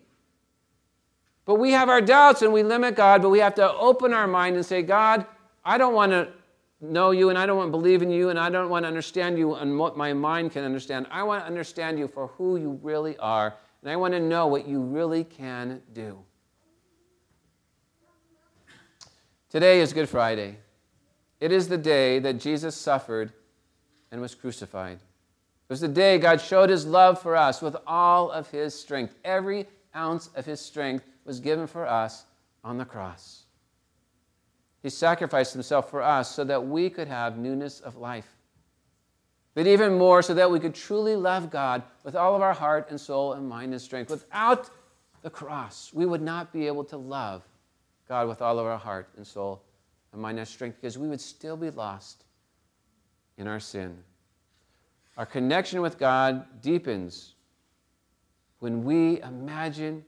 But 1.46 1.56
we 1.56 1.72
have 1.72 1.88
our 1.88 2.02
doubts 2.02 2.42
and 2.42 2.52
we 2.52 2.64
limit 2.64 2.96
God, 2.96 3.22
but 3.22 3.30
we 3.30 3.40
have 3.40 3.56
to 3.56 3.72
open 3.74 4.12
our 4.12 4.28
mind 4.28 4.56
and 4.56 4.66
say, 4.66 4.82
God, 4.82 5.26
I 5.64 5.78
don't 5.78 5.94
want 5.94 6.12
to 6.14 6.30
know 6.84 7.12
you 7.12 7.30
and 7.30 7.38
I 7.38 7.46
don't 7.46 7.58
want 7.58 7.70
to 7.70 7.72
believe 7.72 8.02
in 8.02 8.10
you 8.10 8.30
and 8.30 8.38
I 8.38 8.50
don't 8.50 8.70
want 8.70 8.84
to 8.84 8.88
understand 8.88 9.38
you 9.38 9.56
and 9.56 9.80
what 9.80 9.98
my 9.98 10.14
mind 10.14 10.52
can 10.52 10.64
understand. 10.64 11.08
I 11.10 11.24
want 11.24 11.42
to 11.42 11.48
understand 11.48 11.98
you 11.98 12.08
for 12.08 12.28
who 12.28 12.58
you 12.58 12.80
really 12.84 13.18
are 13.18 13.56
and 13.82 13.92
I 13.92 13.96
want 13.96 14.14
to 14.14 14.20
know 14.20 14.48
what 14.48 14.68
you 14.68 14.82
really 14.82 15.24
can 15.24 15.82
do. 15.94 16.20
Today 19.50 19.82
is 19.82 19.94
Good 19.94 20.10
Friday. 20.10 20.58
It 21.40 21.52
is 21.52 21.68
the 21.68 21.78
day 21.78 22.20
that 22.20 22.40
Jesus 22.40 22.76
suffered 22.76 23.34
and 24.12 24.22
was 24.22 24.34
crucified. 24.34 24.98
It 24.98 25.70
was 25.70 25.82
the 25.82 25.88
day 25.88 26.18
God 26.18 26.40
showed 26.40 26.70
his 26.70 26.86
love 26.86 27.22
for 27.22 27.36
us 27.36 27.62
with 27.62 27.76
all 27.86 28.32
of 28.32 28.50
his 28.50 28.78
strength. 28.78 29.16
Every 29.24 29.68
ounce 29.96 30.30
of 30.36 30.46
his 30.46 30.60
strength 30.60 31.06
was 31.26 31.40
given 31.40 31.68
for 31.68 31.86
us 31.86 32.26
on 32.64 32.78
the 32.78 32.86
cross. 32.86 33.43
He 34.84 34.90
sacrificed 34.90 35.54
himself 35.54 35.90
for 35.90 36.02
us 36.02 36.30
so 36.30 36.44
that 36.44 36.68
we 36.68 36.90
could 36.90 37.08
have 37.08 37.38
newness 37.38 37.80
of 37.80 37.96
life. 37.96 38.28
but 39.56 39.68
even 39.68 39.98
more 39.98 40.24
so 40.24 40.34
that 40.34 40.50
we 40.50 40.60
could 40.60 40.74
truly 40.74 41.16
love 41.16 41.52
God 41.52 41.84
with 42.04 42.16
all 42.16 42.36
of 42.36 42.42
our 42.42 42.54
heart 42.54 42.88
and 42.90 43.00
soul 43.00 43.34
and 43.34 43.48
mind 43.48 43.72
and 43.72 43.82
strength. 43.82 44.10
Without 44.10 44.70
the 45.22 45.30
cross, 45.30 45.92
we 45.94 46.08
would 46.08 46.24
not 46.24 46.52
be 46.52 46.66
able 46.66 46.84
to 46.86 46.98
love 46.98 47.44
God 48.10 48.28
with 48.28 48.42
all 48.42 48.58
of 48.58 48.66
our 48.66 48.80
heart 48.80 49.10
and 49.16 49.26
soul 49.26 49.62
and 50.12 50.20
mind 50.22 50.40
and 50.40 50.48
strength 50.48 50.78
because 50.82 50.98
we 50.98 51.08
would 51.08 51.22
still 51.22 51.56
be 51.56 51.70
lost 51.70 52.26
in 53.38 53.48
our 53.48 53.60
sin. 53.60 53.96
Our 55.18 55.26
connection 55.28 55.82
with 55.82 56.00
God 56.00 56.62
deepens 56.62 57.36
when 58.58 58.84
we 58.84 59.22
imagine 59.22 60.04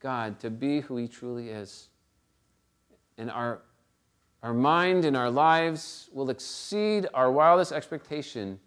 God 0.00 0.40
to 0.40 0.48
be 0.48 0.80
who 0.80 0.96
He 0.96 1.08
truly 1.08 1.50
is. 1.50 1.88
And 3.18 3.30
our, 3.30 3.60
our 4.42 4.54
mind 4.54 5.04
and 5.04 5.16
our 5.16 5.30
lives 5.30 6.08
will 6.12 6.30
exceed 6.30 7.06
our 7.12 7.30
wildest 7.30 7.72
expectation 7.72 8.60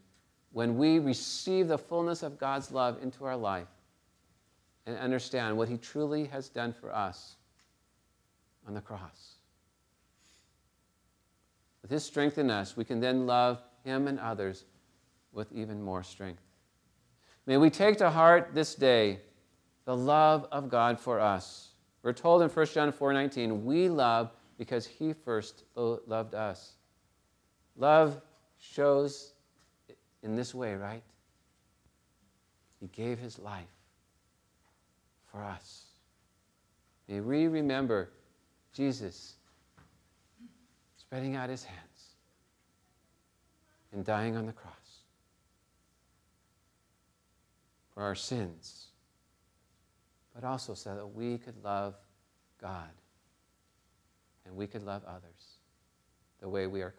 when 0.51 0.77
we 0.77 0.99
receive 0.99 1.67
the 1.67 1.77
fullness 1.77 2.23
of 2.23 2.37
God's 2.37 2.71
love 2.71 3.01
into 3.01 3.23
our 3.25 3.37
life 3.37 3.69
and 4.85 4.97
understand 4.97 5.57
what 5.57 5.69
He 5.69 5.77
truly 5.77 6.25
has 6.25 6.49
done 6.49 6.73
for 6.73 6.93
us 6.93 7.37
on 8.67 8.73
the 8.73 8.81
cross. 8.81 9.35
With 11.81 11.91
His 11.91 12.03
strength 12.03 12.37
in 12.37 12.51
us, 12.51 12.75
we 12.75 12.83
can 12.83 12.99
then 12.99 13.25
love 13.25 13.61
Him 13.85 14.07
and 14.07 14.19
others 14.19 14.65
with 15.31 15.51
even 15.53 15.81
more 15.81 16.03
strength. 16.03 16.41
May 17.45 17.57
we 17.57 17.69
take 17.69 17.97
to 17.97 18.09
heart 18.09 18.51
this 18.53 18.75
day 18.75 19.21
the 19.85 19.95
love 19.95 20.47
of 20.51 20.69
God 20.69 20.99
for 20.99 21.19
us. 21.19 21.69
We're 22.03 22.13
told 22.13 22.41
in 22.41 22.49
1 22.49 22.65
John 22.67 22.91
4:19, 22.91 23.63
we 23.63 23.87
love 23.89 24.31
because 24.61 24.85
he 24.85 25.11
first 25.11 25.63
loved 25.75 26.35
us. 26.35 26.73
Love 27.75 28.21
shows 28.59 29.33
in 30.21 30.35
this 30.35 30.53
way, 30.53 30.75
right? 30.75 31.01
He 32.79 32.85
gave 32.89 33.17
his 33.17 33.39
life 33.39 33.73
for 35.31 35.43
us. 35.43 35.85
May 37.07 37.21
we 37.21 37.47
remember 37.47 38.11
Jesus 38.71 39.33
spreading 40.95 41.35
out 41.35 41.49
his 41.49 41.63
hands 41.63 42.09
and 43.91 44.05
dying 44.05 44.37
on 44.37 44.45
the 44.45 44.53
cross 44.53 44.99
for 47.95 48.03
our 48.03 48.13
sins, 48.13 48.89
but 50.35 50.43
also 50.43 50.75
so 50.75 50.93
that 50.93 51.07
we 51.07 51.39
could 51.39 51.55
love 51.63 51.95
God 52.61 52.91
and 54.45 54.55
we 54.55 54.67
could 54.67 54.83
love 54.83 55.03
others 55.05 55.57
the 56.41 56.49
way 56.49 56.67
we 56.67 56.81
are. 56.81 56.93